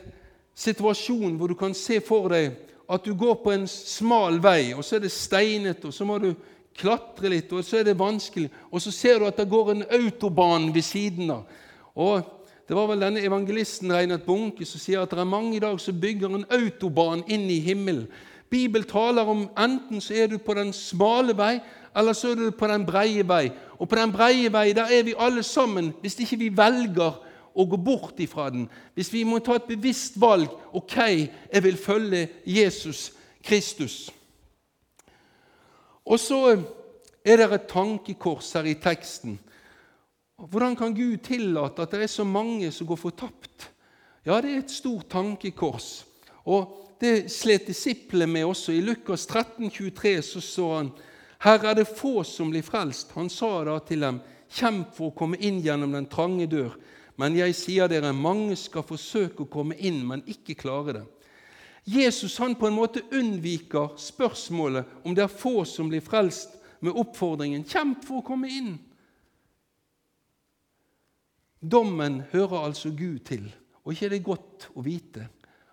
situasjon 0.58 1.38
hvor 1.38 1.52
du 1.52 1.58
kan 1.58 1.76
se 1.78 2.00
for 2.04 2.30
deg 2.34 2.52
at 2.88 3.04
du 3.04 3.12
går 3.20 3.42
på 3.44 3.52
en 3.52 3.66
smal 3.68 4.40
vei, 4.40 4.72
og 4.76 4.86
så 4.86 4.96
er 4.96 5.04
det 5.04 5.12
steinete, 5.12 5.90
og 5.90 5.94
så 5.94 6.06
må 6.08 6.20
du 6.24 6.32
klatre 6.78 7.32
litt, 7.34 7.52
og 7.52 7.66
så 7.66 7.82
er 7.82 7.90
det 7.90 8.00
vanskelig, 8.00 8.48
og 8.72 8.82
så 8.84 8.94
ser 8.96 9.20
du 9.20 9.28
at 9.28 9.40
det 9.40 9.50
går 9.52 9.74
en 9.74 9.86
autobahn 9.98 10.70
ved 10.76 10.86
siden 10.88 11.32
av. 11.34 11.44
Og 11.96 12.34
Det 12.68 12.76
var 12.76 12.90
vel 12.90 13.00
denne 13.00 13.22
evangelisten 13.24 13.94
Reinert 13.96 14.26
Bunke 14.26 14.66
som 14.68 14.82
sier 14.84 15.00
at 15.00 15.14
det 15.16 15.22
er 15.24 15.30
mange 15.30 15.54
i 15.56 15.62
dag 15.64 15.78
som 15.80 15.96
bygger 16.02 16.34
en 16.36 16.44
autobahn 16.52 17.22
inn 17.32 17.46
i 17.48 17.62
himmelen. 17.64 18.10
Bibelen 18.52 18.88
taler 18.88 19.24
om 19.24 19.46
enten 19.56 20.02
så 20.04 20.18
er 20.20 20.28
du 20.28 20.36
på 20.38 20.56
den 20.58 20.74
smale 20.76 21.32
vei, 21.38 21.62
eller 21.96 22.16
så 22.16 22.34
er 22.34 22.36
du 22.36 22.52
på 22.52 22.68
den 22.68 22.84
breie 22.84 23.24
vei. 23.28 23.54
Og 23.80 23.88
på 23.88 23.96
den 23.96 24.12
breie 24.12 24.52
vei 24.52 24.74
der 24.76 24.92
er 24.92 25.08
vi 25.08 25.16
alle 25.16 25.44
sammen, 25.48 25.94
hvis 26.02 26.20
ikke 26.20 26.42
vi 26.44 26.50
velger 26.58 27.22
å 27.58 27.66
gå 27.66 27.80
bort 27.82 28.20
ifra 28.22 28.50
den. 28.54 28.68
Hvis 28.94 29.10
vi 29.14 29.24
må 29.26 29.40
ta 29.42 29.58
et 29.58 29.68
bevisst 29.70 30.20
valg 30.22 30.52
ok, 30.78 30.98
jeg 31.54 31.64
vil 31.66 31.78
følge 31.82 32.28
Jesus 32.46 33.12
Kristus. 33.44 34.08
Og 36.08 36.20
så 36.22 36.42
er 37.26 37.42
det 37.42 37.50
et 37.52 37.70
tankekors 37.70 38.54
her 38.56 38.70
i 38.70 38.78
teksten. 38.80 39.40
Hvordan 40.38 40.78
kan 40.78 40.94
Gud 40.96 41.18
tillate 41.26 41.82
at 41.82 41.96
det 41.96 42.06
er 42.06 42.12
så 42.14 42.24
mange 42.24 42.72
som 42.72 42.88
går 42.88 43.00
fortapt? 43.02 43.72
Ja, 44.26 44.38
det 44.42 44.52
er 44.52 44.62
et 44.62 44.72
stort 44.72 45.10
tankekors. 45.10 46.06
Og 46.46 46.84
Det 46.98 47.32
slet 47.32 47.68
disiplene 47.68 48.26
med 48.26 48.46
også. 48.46 48.72
I 48.72 48.82
Lukas 48.82 49.26
13, 49.26 49.70
23 49.70 50.22
så 50.22 50.42
så 50.42 50.76
han 50.78 50.92
her 51.40 51.66
er 51.66 51.74
det 51.78 51.88
få 51.88 52.24
som 52.24 52.50
blir 52.50 52.66
frelst. 52.66 53.12
Han 53.14 53.30
sa 53.30 53.64
da 53.64 53.78
til 53.80 54.02
dem, 54.02 54.20
kjemp 54.50 54.96
for 54.96 55.12
å 55.12 55.18
komme 55.18 55.38
inn 55.38 55.60
gjennom 55.62 55.94
den 55.94 56.08
trange 56.10 56.48
dør. 56.50 56.74
Men 57.18 57.36
jeg 57.36 57.56
sier 57.58 57.90
dere, 57.90 58.14
mange 58.14 58.56
skal 58.56 58.86
forsøke 58.86 59.44
å 59.44 59.52
komme 59.52 59.78
inn, 59.78 60.04
men 60.06 60.26
ikke 60.30 60.58
klare 60.58 61.00
det. 61.00 61.06
Jesus 61.88 62.36
han 62.38 62.56
på 62.60 62.68
en 62.68 62.76
måte 62.76 63.02
unnviker 63.16 63.96
spørsmålet 63.98 65.06
om 65.08 65.16
det 65.16 65.24
er 65.24 65.32
få 65.32 65.64
som 65.66 65.90
blir 65.90 66.04
frelst, 66.04 66.54
med 66.80 66.94
oppfordringen 66.94 67.64
'Kjemp 67.66 68.04
for 68.06 68.20
å 68.20 68.26
komme 68.26 68.48
inn'. 68.54 68.76
Dommen 71.62 72.22
hører 72.32 72.68
altså 72.68 72.92
Gud 72.94 73.20
til. 73.26 73.56
Og 73.84 73.94
ikke 73.94 74.06
er 74.06 74.10
det 74.10 74.24
godt 74.24 74.70
å 74.76 74.84
vite 74.86 75.30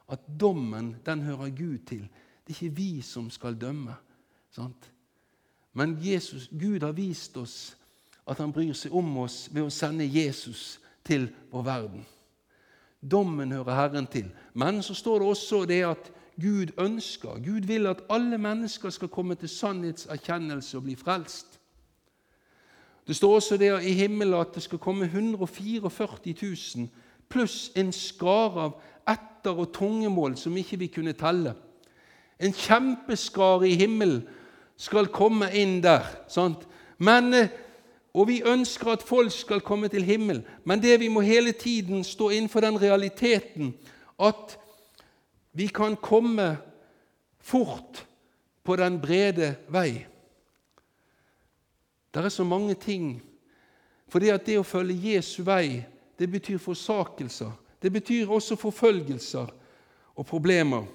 at 0.09 0.21
dommen 0.41 0.95
den 1.05 1.23
hører 1.23 1.51
Gud 1.51 1.79
til. 1.87 2.09
Det 2.47 2.55
er 2.55 2.65
ikke 2.65 2.77
vi 2.77 3.03
som 3.03 3.31
skal 3.31 3.61
dømme. 3.61 3.95
Sant? 4.51 4.91
Men 5.73 5.99
Jesus, 6.01 6.49
Gud 6.49 6.81
har 6.81 6.93
vist 6.93 7.37
oss 7.37 7.77
at 8.27 8.39
han 8.39 8.53
bryr 8.53 8.73
seg 8.73 8.95
om 8.95 9.17
oss 9.19 9.49
ved 9.53 9.67
å 9.67 9.71
sende 9.71 10.07
Jesus 10.07 10.79
til 11.05 11.29
vår 11.53 11.63
verden. 11.63 12.07
Dommen 13.11 13.53
hører 13.53 13.75
Herren 13.75 14.07
til. 14.07 14.31
Men 14.55 14.83
så 14.83 14.95
står 14.95 15.19
det 15.19 15.29
også 15.29 15.65
det 15.65 15.83
at 15.85 16.13
Gud 16.41 16.73
ønsker, 16.79 17.39
Gud 17.45 17.67
vil 17.67 17.87
at 17.87 18.03
alle 18.11 18.39
mennesker 18.39 18.91
skal 18.91 19.09
komme 19.09 19.35
til 19.35 19.49
sannhetserkjennelse 19.49 20.77
og 20.77 20.83
bli 20.83 20.97
frelst. 20.97 21.61
Det 23.07 23.17
står 23.17 23.35
også 23.35 23.57
det 23.57 23.85
i 23.85 23.93
himmelen 23.93 24.41
at 24.41 24.55
det 24.55 24.63
skal 24.63 24.79
komme 24.79 25.05
144 25.05 26.19
000 26.43 26.89
pluss 27.29 27.71
en 27.77 27.93
skare 27.93 28.69
av 28.69 28.75
etter- 29.11 29.59
og 29.59 29.73
tungemål 29.75 30.37
som 30.39 30.57
ikke 30.57 30.79
vi 30.79 30.87
kunne 30.93 31.13
telle. 31.13 31.55
En 32.41 32.53
kjempeskare 32.53 33.69
i 33.69 33.77
himmelen 33.79 34.25
skal 34.77 35.11
komme 35.13 35.51
inn 35.55 35.81
der. 35.83 36.07
Sant? 36.29 36.67
Men 36.99 37.35
eh, 37.35 37.53
og 38.15 38.29
vi 38.29 38.43
ønsker 38.47 38.93
at 38.93 39.03
folk 39.03 39.33
skal 39.33 39.61
komme 39.61 39.89
til 39.89 40.05
himmel, 40.05 40.45
men 40.65 40.83
det 40.83 41.01
vi 41.01 41.09
må 41.09 41.21
hele 41.21 41.53
tiden 41.53 42.05
stå 42.05 42.29
innenfor 42.31 42.61
den 42.61 42.83
realiteten 42.83 43.75
at 44.23 44.59
vi 45.53 45.67
kan 45.67 45.97
komme 45.97 46.57
fort 47.41 48.07
på 48.65 48.77
den 48.77 49.01
brede 49.01 49.55
vei. 49.69 50.07
Det 52.15 52.25
er 52.25 52.29
så 52.29 52.45
mange 52.45 52.75
ting. 52.75 53.23
For 54.09 54.19
det 54.19 54.31
at 54.31 54.47
det 54.47 54.59
å 54.59 54.67
følge 54.67 55.15
Jesu 55.15 55.43
vei, 55.43 55.83
det 56.19 56.31
betyr 56.31 56.59
forsakelser. 56.63 57.51
Det 57.83 57.91
betyr 57.93 58.31
også 58.31 58.57
forfølgelser 58.57 59.51
og 60.15 60.27
problemer. 60.27 60.87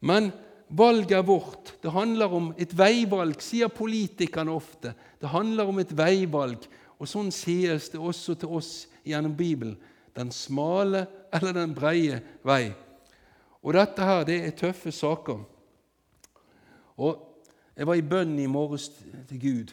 Men 0.00 0.32
Valget 0.68 1.16
er 1.16 1.22
vårt. 1.22 1.72
Det 1.82 1.92
handler 1.92 2.34
om 2.34 2.50
et 2.60 2.74
veivalg, 2.76 3.40
sier 3.40 3.70
politikerne 3.72 4.52
ofte. 4.52 4.92
Det 5.20 5.30
handler 5.32 5.70
om 5.70 5.78
et 5.80 5.94
veivalg. 5.96 6.66
Og 6.98 7.08
sånn 7.08 7.30
sies 7.32 7.88
det 7.92 8.00
også 8.00 8.34
til 8.36 8.52
oss 8.58 8.72
gjennom 9.06 9.36
Bibelen. 9.38 9.78
Den 10.16 10.32
smale 10.34 11.06
eller 11.32 11.54
den 11.56 11.72
breie 11.76 12.20
vei. 12.44 12.74
Og 13.62 13.74
dette 13.74 14.04
her, 14.04 14.26
det 14.28 14.38
er 14.44 14.58
tøffe 14.58 14.92
saker. 14.92 15.40
Og 16.98 17.24
Jeg 17.78 17.86
var 17.86 17.94
i 17.94 18.02
bønn 18.02 18.32
i 18.42 18.48
morges 18.50 18.88
til 19.28 19.38
Gud, 19.38 19.72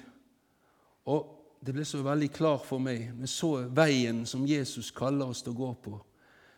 og 1.10 1.24
det 1.66 1.74
ble 1.74 1.82
så 1.90 2.04
veldig 2.06 2.28
klart 2.30 2.68
for 2.68 2.78
meg 2.78 3.08
med 3.18 3.26
så 3.26 3.64
veien 3.74 4.20
som 4.30 4.44
Jesus 4.46 4.92
kaller 4.94 5.32
oss 5.34 5.42
til 5.42 5.56
å 5.56 5.58
gå 5.58 5.70
på. 5.88 5.94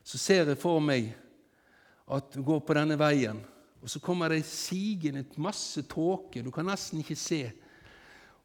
Så 0.04 0.20
ser 0.20 0.52
jeg 0.52 0.60
for 0.60 0.84
meg 0.84 1.14
at 2.12 2.36
du 2.36 2.42
går 2.44 2.60
på 2.68 2.76
denne 2.76 2.98
veien 3.00 3.40
og 3.82 3.90
så 3.90 4.00
kommer 4.04 4.34
det 4.34 4.46
sigende 4.46 5.24
masse 5.38 5.84
tåke. 5.88 6.42
Du 6.44 6.50
kan 6.52 6.66
nesten 6.68 7.00
ikke 7.04 7.16
se. 7.16 7.46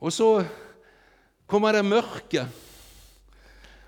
Og 0.03 0.13
så 0.13 0.45
kommer 1.47 1.73
det 1.73 1.85
mørke. 1.87 2.47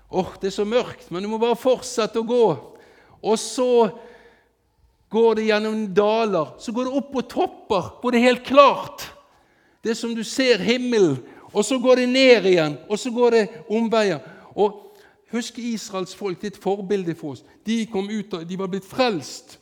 Åh, 0.09 0.19
oh, 0.19 0.33
det 0.41 0.49
er 0.49 0.55
så 0.55 0.65
mørkt, 0.65 1.09
men 1.11 1.23
du 1.23 1.29
må 1.29 1.39
bare 1.41 1.57
fortsette 1.59 2.21
å 2.21 2.27
gå. 2.27 2.45
Og 3.25 3.39
så 3.41 3.89
går 5.11 5.35
det 5.39 5.47
gjennom 5.49 5.85
daler. 5.95 6.55
Så 6.61 6.73
går 6.75 6.87
det 6.87 6.97
opp 6.99 7.11
på 7.13 7.25
topper 7.35 7.91
hvor 8.01 8.13
det 8.13 8.21
er 8.21 8.29
helt 8.29 8.47
klart. 8.47 9.07
Det 9.83 9.93
er 9.93 9.99
som 9.99 10.15
du 10.15 10.23
ser 10.23 10.61
himmelen. 10.63 11.19
Og 11.55 11.63
så 11.63 11.77
går 11.79 12.01
det 12.01 12.07
ned 12.11 12.47
igjen, 12.49 12.73
og 12.91 12.99
så 12.99 13.11
går 13.15 13.31
det 13.31 13.43
omveier. 13.71 14.19
Og 14.55 14.81
Husk 15.31 15.57
Israels 15.59 16.13
folk, 16.15 16.37
det 16.41 16.47
er 16.47 16.53
et 16.53 16.63
forbilde 16.63 17.15
for 17.17 17.33
oss. 17.33 17.43
De 17.65 17.81
ut, 17.89 18.35
de 18.47 18.57
var 18.59 18.69
blitt 18.71 18.85
frelst 18.87 19.57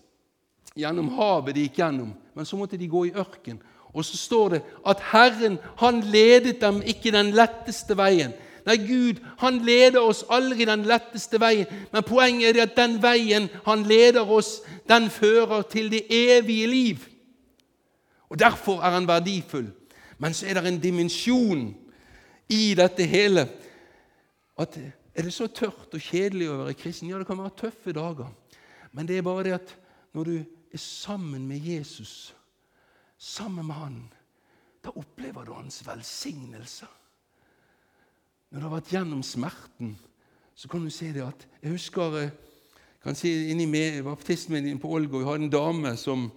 gjennom 0.78 1.12
havet 1.18 1.56
de 1.56 1.68
gikk 1.68 1.80
gjennom, 1.82 2.14
men 2.34 2.46
så 2.46 2.58
måtte 2.58 2.80
de 2.80 2.90
gå 2.90 3.06
i 3.08 3.14
ørken. 3.16 3.60
Og 3.94 4.06
så 4.06 4.18
står 4.18 4.56
det 4.56 4.62
at 4.90 5.04
Herren 5.12 5.60
han 5.78 6.02
ledet 6.02 6.62
dem 6.62 6.82
ikke 6.82 7.14
den 7.14 7.30
letteste 7.38 7.98
veien. 7.98 8.34
Nei, 8.66 8.78
Gud 8.80 9.20
han 9.42 9.60
leder 9.66 10.02
oss 10.02 10.24
aldri 10.32 10.66
den 10.66 10.86
letteste 10.88 11.38
veien, 11.42 11.68
men 11.92 12.06
poenget 12.08 12.58
er 12.58 12.66
at 12.66 12.78
den 12.78 12.98
veien 13.04 13.50
han 13.68 13.84
leder 13.86 14.26
oss, 14.26 14.62
den 14.90 15.10
fører 15.14 15.68
til 15.70 15.92
det 15.92 16.06
evige 16.10 16.68
liv. 16.68 17.08
Og 18.32 18.40
Derfor 18.40 18.82
er 18.82 18.96
han 18.96 19.08
verdifull. 19.08 19.68
Men 20.18 20.34
så 20.34 20.48
er 20.48 20.58
det 20.58 20.68
en 20.68 20.80
dimensjon 20.80 21.68
i 22.50 22.74
dette 22.78 23.06
hele. 23.06 23.48
at 24.58 24.78
er 25.16 25.22
det 25.22 25.34
så 25.34 25.48
tørt 25.48 25.94
og 25.94 26.02
kjedelig 26.02 26.50
å 26.50 26.58
være 26.64 26.74
kristen? 26.78 27.10
Ja, 27.10 27.18
det 27.18 27.28
kan 27.28 27.38
være 27.38 27.58
tøffe 27.58 27.92
dager. 27.94 28.30
Men 28.94 29.08
det 29.08 29.18
er 29.18 29.26
bare 29.26 29.44
det 29.44 29.54
at 29.54 29.76
når 30.14 30.24
du 30.24 30.46
er 30.74 30.82
sammen 30.82 31.48
med 31.48 31.62
Jesus, 31.62 32.36
sammen 33.18 33.68
med 33.68 33.76
Han, 33.76 34.00
da 34.84 34.92
opplever 34.96 35.46
du 35.46 35.54
Hans 35.54 35.82
velsignelse. 35.88 36.88
Når 38.50 38.60
du 38.60 38.66
har 38.68 38.76
vært 38.76 38.92
gjennom 38.94 39.24
smerten, 39.26 39.96
så 40.56 40.70
kan 40.70 40.84
du 40.84 40.90
se 40.94 41.12
det 41.14 41.24
at 41.26 41.48
Jeg 41.62 41.72
husker 41.72 42.18
jeg 42.18 42.32
kan 43.04 43.16
si, 43.16 43.50
inni 43.52 43.66
baptismen 44.04 44.80
på 44.80 44.88
Olga 44.96 45.18
Vi 45.18 45.26
hadde 45.26 45.44
en 45.44 45.50
dame 45.50 45.98
som, 45.98 46.32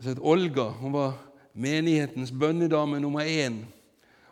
som 0.00 0.10
het 0.10 0.18
Olga. 0.20 0.68
Hun 0.68 0.92
var 0.92 1.14
menighetens 1.54 2.32
bønnedame 2.32 3.00
nummer 3.00 3.20
én. 3.24 3.64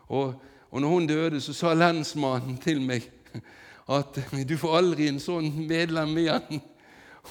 Og, 0.07 0.35
og 0.71 0.81
når 0.81 0.89
hun 0.89 1.07
døde, 1.07 1.41
så 1.41 1.53
sa 1.53 1.73
lensmannen 1.73 2.57
til 2.57 2.81
meg 2.81 3.09
at 3.89 4.19
du 4.49 4.57
får 4.59 4.77
aldri 4.77 5.07
en 5.07 5.19
sånn 5.23 5.49
medlem 5.67 6.17
igjen. 6.19 6.61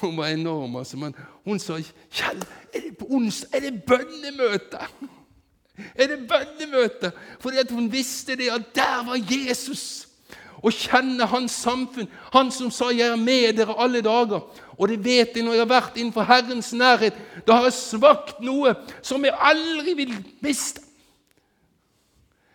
Hun 0.01 0.17
var 0.17 0.27
enorm, 0.27 0.75
altså. 0.75 0.97
Men 0.97 1.15
hun 1.45 1.59
sa 1.59 1.79
Kjell, 2.11 2.43
er 2.73 2.79
det 2.79 3.07
onsdag? 3.09 3.57
Er 3.57 3.59
det 3.59 3.83
bønnemøte? 3.83 4.77
Er 5.95 6.07
det 6.07 6.25
bønnemøte? 6.29 7.11
Fordi 7.39 7.57
at 7.57 7.71
hun 7.71 7.91
visste 7.91 8.35
det, 8.35 8.49
at 8.49 8.61
der 8.75 9.03
var 9.05 9.19
Jesus. 9.29 10.07
Å 10.57 10.71
kjenne 10.73 11.25
hans 11.29 11.53
samfunn, 11.53 12.07
han 12.33 12.49
som 12.51 12.71
sa 12.71 12.89
'Jeg 12.89 13.11
er 13.13 13.15
med 13.15 13.53
dere 13.57 13.75
alle 13.77 14.01
dager'. 14.01 14.41
Og 14.77 14.89
det 14.89 15.03
vet 15.05 15.35
jeg 15.35 15.43
når 15.43 15.53
jeg 15.53 15.61
har 15.61 15.81
vært 15.81 15.97
innenfor 15.97 16.23
Herrens 16.23 16.73
nærhet. 16.73 17.13
Da 17.47 17.53
har 17.53 17.63
jeg 17.63 17.73
smakt 17.73 18.41
noe 18.41 18.75
som 19.01 19.25
jeg 19.25 19.37
aldri 19.37 19.93
vil 19.93 20.13
miste. 20.41 20.81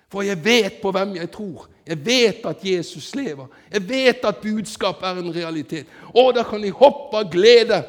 For 0.09 0.22
jeg 0.22 0.45
vet 0.45 0.82
på 0.82 0.90
hvem 0.90 1.16
jeg 1.16 1.30
tror. 1.30 1.68
Jeg 1.87 2.07
vet 2.07 2.47
at 2.47 2.57
Jesus 2.62 3.14
lever. 3.14 3.47
Jeg 3.72 3.89
vet 3.89 4.24
at 4.24 4.37
budskap 4.37 5.03
er 5.03 5.18
en 5.18 5.35
realitet. 5.35 5.87
Og 6.14 6.35
da 6.35 6.43
kan 6.43 6.64
jeg 6.64 6.76
hoppe 6.78 7.16
av 7.16 7.30
glede, 7.30 7.83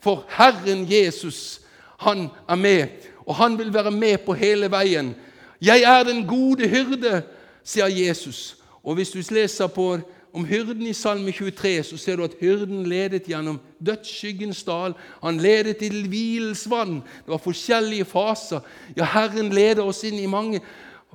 for 0.00 0.24
Herren 0.28 0.86
Jesus, 0.90 1.60
han 1.98 2.28
er 2.48 2.54
med. 2.54 2.86
Og 3.26 3.34
han 3.34 3.58
vil 3.58 3.74
være 3.74 3.90
med 3.90 4.18
på 4.18 4.34
hele 4.34 4.70
veien. 4.70 5.14
'Jeg 5.60 5.82
er 5.82 6.02
den 6.02 6.26
gode 6.26 6.68
hyrde', 6.68 7.22
sier 7.64 7.86
Jesus. 7.86 8.56
Og 8.84 8.94
Hvis 8.94 9.10
du 9.10 9.22
leser 9.30 9.66
på 9.66 9.98
om 10.32 10.44
hyrden 10.44 10.82
i 10.86 10.92
Salme 10.92 11.32
23, 11.32 11.82
så 11.82 11.96
ser 11.96 12.16
du 12.16 12.24
at 12.24 12.34
hyrden 12.40 12.86
ledet 12.86 13.22
gjennom 13.22 13.60
dødsskyggens 13.86 14.62
dal. 14.62 14.94
Han 15.22 15.40
ledet 15.40 15.76
til 15.76 16.08
hvilens 16.08 16.70
vann. 16.70 16.94
Det 16.94 17.32
var 17.32 17.38
forskjellige 17.38 18.04
faser. 18.04 18.60
Ja, 18.96 19.04
Herren 19.04 19.48
leder 19.48 19.82
oss 19.82 20.04
inn 20.04 20.18
i 20.18 20.26
mange 20.26 20.60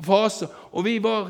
faser. 0.04 0.48
Og 0.72 0.86
vi, 0.86 0.98
var, 1.04 1.30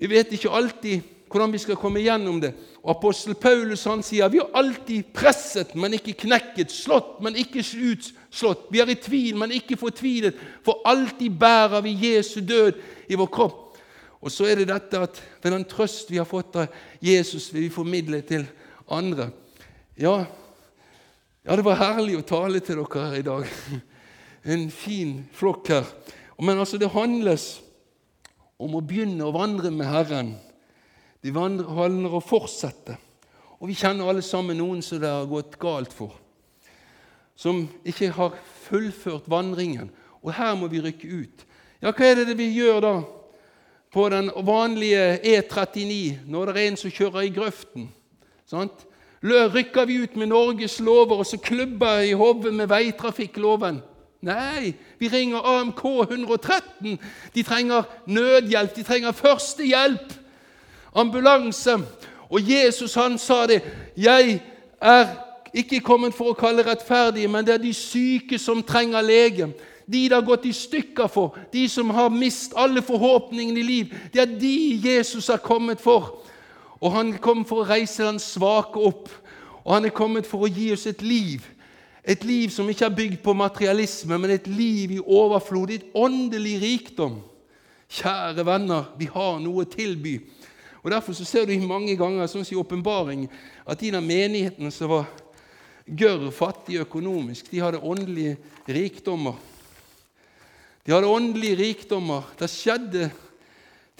vi 0.00 0.08
vet 0.08 0.32
ikke 0.32 0.52
alltid 0.56 1.08
hvordan 1.30 1.52
vi 1.54 1.60
skal 1.62 1.78
komme 1.78 2.02
gjennom 2.02 2.40
det. 2.42 2.50
Og 2.82 2.90
Apostel 2.96 3.36
Paulus 3.38 3.84
han 3.86 4.02
sier 4.02 4.30
vi 4.32 4.40
har 4.40 4.50
alltid 4.56 5.12
presset, 5.14 5.76
men 5.78 5.94
ikke 5.94 6.16
knekket, 6.24 6.72
slått, 6.74 7.20
men 7.22 7.36
ikke 7.38 7.62
utslått. 7.62 8.66
Vi 8.72 8.80
er 8.82 8.90
i 8.90 8.98
tvil, 8.98 9.36
men 9.38 9.54
ikke 9.54 9.78
fortvilet, 9.78 10.38
for 10.66 10.82
alltid 10.88 11.36
bærer 11.38 11.84
vi 11.86 11.94
Jesu 12.08 12.40
død 12.40 12.80
i 13.08 13.18
vår 13.20 13.30
kropp. 13.30 13.78
Og 14.20 14.32
så 14.32 14.50
er 14.50 14.60
det 14.60 14.68
dette 14.72 15.00
at 15.00 15.20
ved 15.40 15.54
den 15.54 15.64
trøst 15.68 16.10
vi 16.10 16.18
har 16.20 16.28
fått 16.28 16.58
av 16.60 16.74
Jesus, 17.00 17.48
vil 17.54 17.68
vi 17.68 17.72
formidle 17.72 18.20
til 18.26 18.44
andre. 18.90 19.30
Ja, 19.96 20.24
ja, 21.40 21.56
det 21.56 21.64
var 21.64 21.78
herlig 21.80 22.18
å 22.18 22.26
tale 22.26 22.60
til 22.60 22.82
dere 22.82 23.06
her 23.06 23.20
i 23.20 23.26
dag. 23.26 23.46
En 24.40 24.70
fin 24.72 25.18
flokk 25.36 25.66
her. 25.68 25.88
Men 26.40 26.62
altså, 26.62 26.78
det 26.80 26.88
handles 26.94 27.58
om 28.60 28.76
å 28.76 28.82
begynne 28.84 29.24
å 29.24 29.34
vandre 29.34 29.72
med 29.72 29.88
Herren. 29.88 30.34
De 31.24 31.32
handler 31.32 32.10
om 32.10 32.18
å 32.18 32.24
fortsette. 32.24 32.96
Og 33.60 33.68
vi 33.68 33.76
kjenner 33.76 34.08
alle 34.08 34.24
sammen 34.24 34.60
noen 34.60 34.82
som 34.84 35.00
det 35.00 35.08
har 35.08 35.28
gått 35.28 35.56
galt 35.60 35.92
for. 35.92 36.12
Som 37.36 37.66
ikke 37.88 38.12
har 38.16 38.36
fullført 38.66 39.28
vandringen. 39.28 39.88
Og 40.20 40.34
her 40.36 40.52
må 40.60 40.68
vi 40.68 40.82
rykke 40.84 41.08
ut. 41.08 41.46
Ja, 41.80 41.92
hva 41.92 42.12
er 42.12 42.22
det 42.28 42.36
vi 42.36 42.52
gjør 42.52 42.84
da? 42.84 42.94
på 43.92 44.08
den 44.08 44.30
vanlige 44.36 45.18
E39 45.18 46.18
når 46.26 46.46
det 46.46 46.62
er 46.62 46.68
en 46.68 46.76
som 46.78 46.92
kjører 46.94 47.26
i 47.26 47.32
grøften. 47.34 47.88
Sant? 48.46 48.86
Rykker 49.22 49.86
vi 49.86 49.98
ut 50.04 50.16
med 50.16 50.30
Norges 50.30 50.78
lover 50.80 51.20
og 51.20 51.26
så 51.26 51.40
klubber 51.42 52.04
i 52.06 52.14
hodet 52.16 52.54
med 52.54 52.70
veitrafikkloven? 52.70 53.82
Nei, 54.20 54.74
vi 54.98 55.08
ringer 55.08 55.38
AMK 55.38 55.84
113. 55.84 56.98
De 57.34 57.42
trenger 57.42 57.82
nødhjelp, 58.06 58.76
de 58.76 58.82
trenger 58.82 59.12
førstehjelp. 59.12 60.12
Ambulanse. 60.94 61.78
Og 62.30 62.40
Jesus 62.50 62.94
han 62.94 63.18
sa 63.18 63.46
det. 63.46 63.62
'Jeg 63.96 64.42
er 64.80 65.06
ikke 65.54 65.80
kommet 65.80 66.14
for 66.14 66.30
å 66.30 66.38
kalle 66.38 66.66
rettferdige, 66.66 67.28
men 67.28 67.46
det 67.46 67.54
er 67.54 67.58
de 67.58 67.74
syke 67.74 68.38
som 68.38 68.62
trenger 68.62 69.00
lege.' 69.00 69.52
de 69.92 70.02
det 70.08 70.12
har 70.12 70.22
gått 70.22 70.44
i 70.46 70.52
stykker 70.52 71.08
for, 71.10 71.38
de 71.52 71.68
som 71.68 71.90
har 71.90 72.12
mist 72.14 72.52
alle 72.56 72.82
forhåpningene 72.82 73.58
i 73.58 73.62
liv. 73.62 73.94
Det 74.12 74.20
er 74.22 74.38
de 74.38 74.80
Jesus 74.84 75.28
er 75.28 75.36
kommet 75.36 75.80
for. 75.80 76.22
Og 76.80 76.92
han 76.92 77.12
kom 77.18 77.44
for 77.44 77.64
å 77.64 77.68
reise 77.68 78.06
den 78.06 78.20
svake 78.22 78.78
opp. 78.78 79.10
Og 79.64 79.74
han 79.74 79.84
er 79.84 79.94
kommet 79.94 80.26
for 80.26 80.46
å 80.46 80.50
gi 80.50 80.70
oss 80.72 80.86
et 80.86 81.02
liv. 81.02 81.42
Et 82.04 82.24
liv 82.24 82.48
som 82.52 82.68
ikke 82.70 82.86
er 82.86 82.96
bygd 82.96 83.18
på 83.24 83.34
materialisme, 83.36 84.18
men 84.18 84.32
et 84.32 84.46
liv 84.48 84.96
i 84.96 85.00
overflod, 85.00 85.70
et 85.70 85.90
åndelig 85.94 86.56
rikdom. 86.62 87.18
Kjære 87.90 88.46
venner, 88.46 88.92
vi 88.98 89.08
har 89.10 89.40
noe 89.42 89.64
å 89.64 89.68
tilby. 89.68 90.16
Og 90.80 90.90
Derfor 90.90 91.12
så 91.12 91.26
ser 91.28 91.44
du 91.44 91.52
mange 91.60 91.96
ganger 91.98 92.28
sånn 92.30 92.46
som 92.46 92.56
i 92.56 92.60
åpenbaring, 92.60 93.26
at 93.66 93.80
de 93.80 93.90
der 93.92 94.04
menighetene 94.04 94.72
som 94.72 94.94
var 94.94 95.10
gørr 95.84 96.30
fattige 96.32 96.86
økonomisk, 96.86 97.50
de 97.50 97.60
hadde 97.60 97.82
åndelige 97.82 98.38
rikdommer. 98.70 99.36
De 100.86 100.94
hadde 100.94 101.10
åndelige 101.10 101.58
rikdommer. 101.60 102.24
Det 102.38 102.48
skjedde 102.48 103.10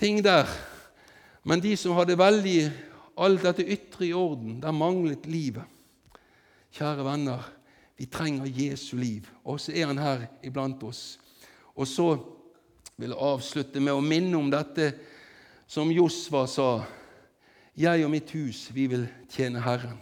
ting 0.01 0.23
der. 0.25 0.49
Men 1.45 1.61
de 1.61 1.75
som 1.77 1.97
hadde 1.99 2.17
veldig 2.19 2.71
alt 3.21 3.45
dette 3.45 3.67
ytre 3.69 4.07
i 4.09 4.15
orden, 4.17 4.61
der 4.63 4.73
manglet 4.73 5.27
livet. 5.29 5.67
Kjære 6.73 7.05
venner, 7.05 7.45
vi 8.01 8.07
trenger 8.07 8.47
Jesu 8.49 8.97
liv, 8.97 9.27
og 9.45 9.59
så 9.61 9.75
er 9.77 9.91
han 9.91 9.99
her 10.01 10.23
iblant 10.43 10.81
oss. 10.89 11.19
Og 11.77 11.85
så 11.85 12.15
vil 12.97 13.13
jeg 13.13 13.25
avslutte 13.27 13.81
med 13.81 13.93
å 13.93 14.01
minne 14.01 14.39
om 14.39 14.47
dette 14.49 14.87
som 15.69 15.91
Josva 15.93 16.47
sa. 16.49 16.69
Jeg 17.77 18.07
og 18.07 18.09
mitt 18.15 18.33
hus, 18.33 18.71
vi 18.73 18.87
vil 18.89 19.05
tjene 19.29 19.61
Herren. 19.61 19.99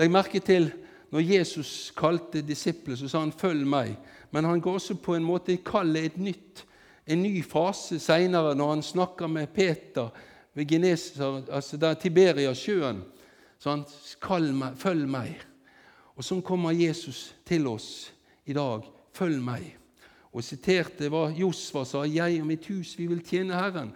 Legg 0.00 0.14
merke 0.16 0.40
til 0.40 0.70
når 1.12 1.26
Jesus 1.26 1.92
kalte 1.96 2.40
disiplene, 2.40 2.96
så 2.96 3.08
sa 3.08 3.20
han 3.20 3.36
'følg 3.36 3.68
meg' 3.68 3.96
men 4.30 4.44
han 4.44 4.60
går 4.60 4.80
også 4.80 4.94
på 4.94 5.14
en 5.14 5.24
måte 5.24 5.56
kalle 5.64 6.06
et 6.06 6.16
nytt, 6.16 6.64
en 7.06 7.22
ny 7.22 7.42
fase 7.44 7.98
seinere, 7.98 8.54
når 8.54 8.68
han 8.68 8.82
snakker 8.82 9.26
med 9.26 9.52
Peter 9.52 10.08
ved 10.54 10.66
Geneser, 10.66 11.42
altså 11.50 11.76
der 11.76 11.94
Tiberiasjøen. 11.94 13.04
Så 13.58 13.70
han 13.70 13.84
meg, 14.54 14.72
'Følg 14.76 15.06
meg'. 15.06 15.47
Og 16.18 16.26
sånn 16.26 16.42
kommer 16.42 16.74
Jesus 16.74 17.28
til 17.46 17.68
oss 17.70 18.10
i 18.44 18.52
dag. 18.56 18.82
'Følg 19.14 19.38
meg'. 19.42 19.76
Og 20.34 20.42
siterte 20.44 21.08
hva 21.08 21.28
Josfa 21.30 21.84
sa, 21.84 22.02
'Jeg 22.02 22.40
og 22.40 22.46
mitt 22.46 22.66
hus, 22.66 22.98
vi 22.98 23.06
vil 23.06 23.22
tjene 23.22 23.54
Herren'. 23.54 23.94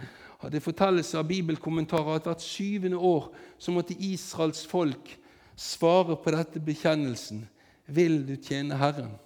Det 0.50 0.62
fortelles 0.62 1.14
av 1.14 1.28
bibelkommentarer 1.28 2.16
at 2.16 2.24
hvert 2.26 2.42
syvende 2.42 2.96
år 2.98 3.30
så 3.58 3.70
måtte 3.70 3.94
Israels 3.94 4.66
folk 4.66 5.18
svare 5.56 6.16
på 6.16 6.30
dette 6.30 6.60
bekjennelsen. 6.60 7.48
'Vil 7.88 8.26
du 8.26 8.36
tjene 8.36 8.76
Herren?' 8.76 9.18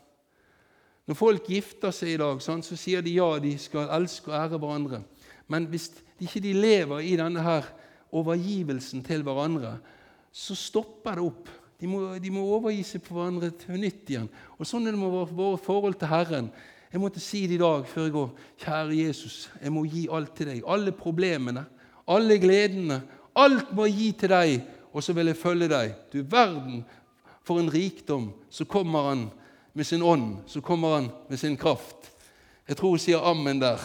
Når 1.07 1.15
folk 1.15 1.47
gifter 1.47 1.91
seg 1.91 2.09
i 2.09 2.17
dag, 2.17 2.41
så 2.43 2.77
sier 2.77 3.01
de 3.01 3.15
ja, 3.15 3.39
de 3.39 3.59
skal 3.59 3.89
elske 3.95 4.33
og 4.33 4.35
ære 4.35 4.59
hverandre. 4.59 5.05
Men 5.49 5.67
hvis 5.67 5.89
de 6.19 6.27
ikke 6.27 6.53
lever 6.53 6.99
i 6.99 7.15
denne 7.17 7.43
her 7.43 7.63
overgivelsen 8.11 9.05
til 9.05 9.23
hverandre, 9.23 9.79
så 10.33 10.55
stopper 10.55 11.15
det 11.15 11.23
opp. 11.23 11.49
De 11.81 11.89
må, 11.91 12.01
de 12.17 12.33
må 12.33 12.45
overgi 12.57 12.83
seg 12.89 13.03
på 13.05 13.17
hverandre 13.17 13.51
til 13.61 13.81
nytt 13.81 14.09
igjen. 14.09 14.29
Og 14.57 14.69
Sånn 14.69 14.87
er 14.87 14.97
det 14.97 15.01
med 15.01 15.13
vårt 15.37 15.65
forhold 15.65 15.99
til 16.01 16.09
Herren. 16.09 16.49
Jeg 16.93 17.03
måtte 17.03 17.21
si 17.21 17.43
det 17.45 17.59
i 17.59 17.61
dag 17.61 17.85
før 17.91 18.07
jeg 18.07 18.15
går. 18.15 18.31
Kjære 18.63 18.99
Jesus, 19.03 19.35
jeg 19.61 19.73
må 19.75 19.83
gi 19.85 20.07
alt 20.13 20.33
til 20.39 20.49
deg. 20.53 20.63
Alle 20.65 20.95
problemene, 20.97 21.67
alle 22.09 22.39
gledene. 22.41 23.03
Alt 23.37 23.75
må 23.77 23.85
jeg 23.89 23.99
gi 23.99 24.11
til 24.23 24.33
deg, 24.33 24.55
og 24.97 25.05
så 25.05 25.13
vil 25.13 25.29
jeg 25.29 25.37
følge 25.37 25.69
deg. 25.69 25.93
Du 26.13 26.23
verden 26.23 26.85
for 27.45 27.61
en 27.61 27.69
rikdom. 27.73 28.31
Så 28.49 28.65
kommer 28.65 29.11
han 29.11 29.27
med 29.77 29.85
sin 29.85 30.03
ånd, 30.03 30.39
så 30.47 30.63
kommer 30.65 30.95
han 30.95 31.11
med 31.29 31.39
sin 31.39 31.57
kraft. 31.57 32.09
Jeg 32.69 32.77
tror 32.77 32.97
hun 32.97 33.03
sier 33.03 33.21
ammen 33.21 33.61
der. 33.61 33.83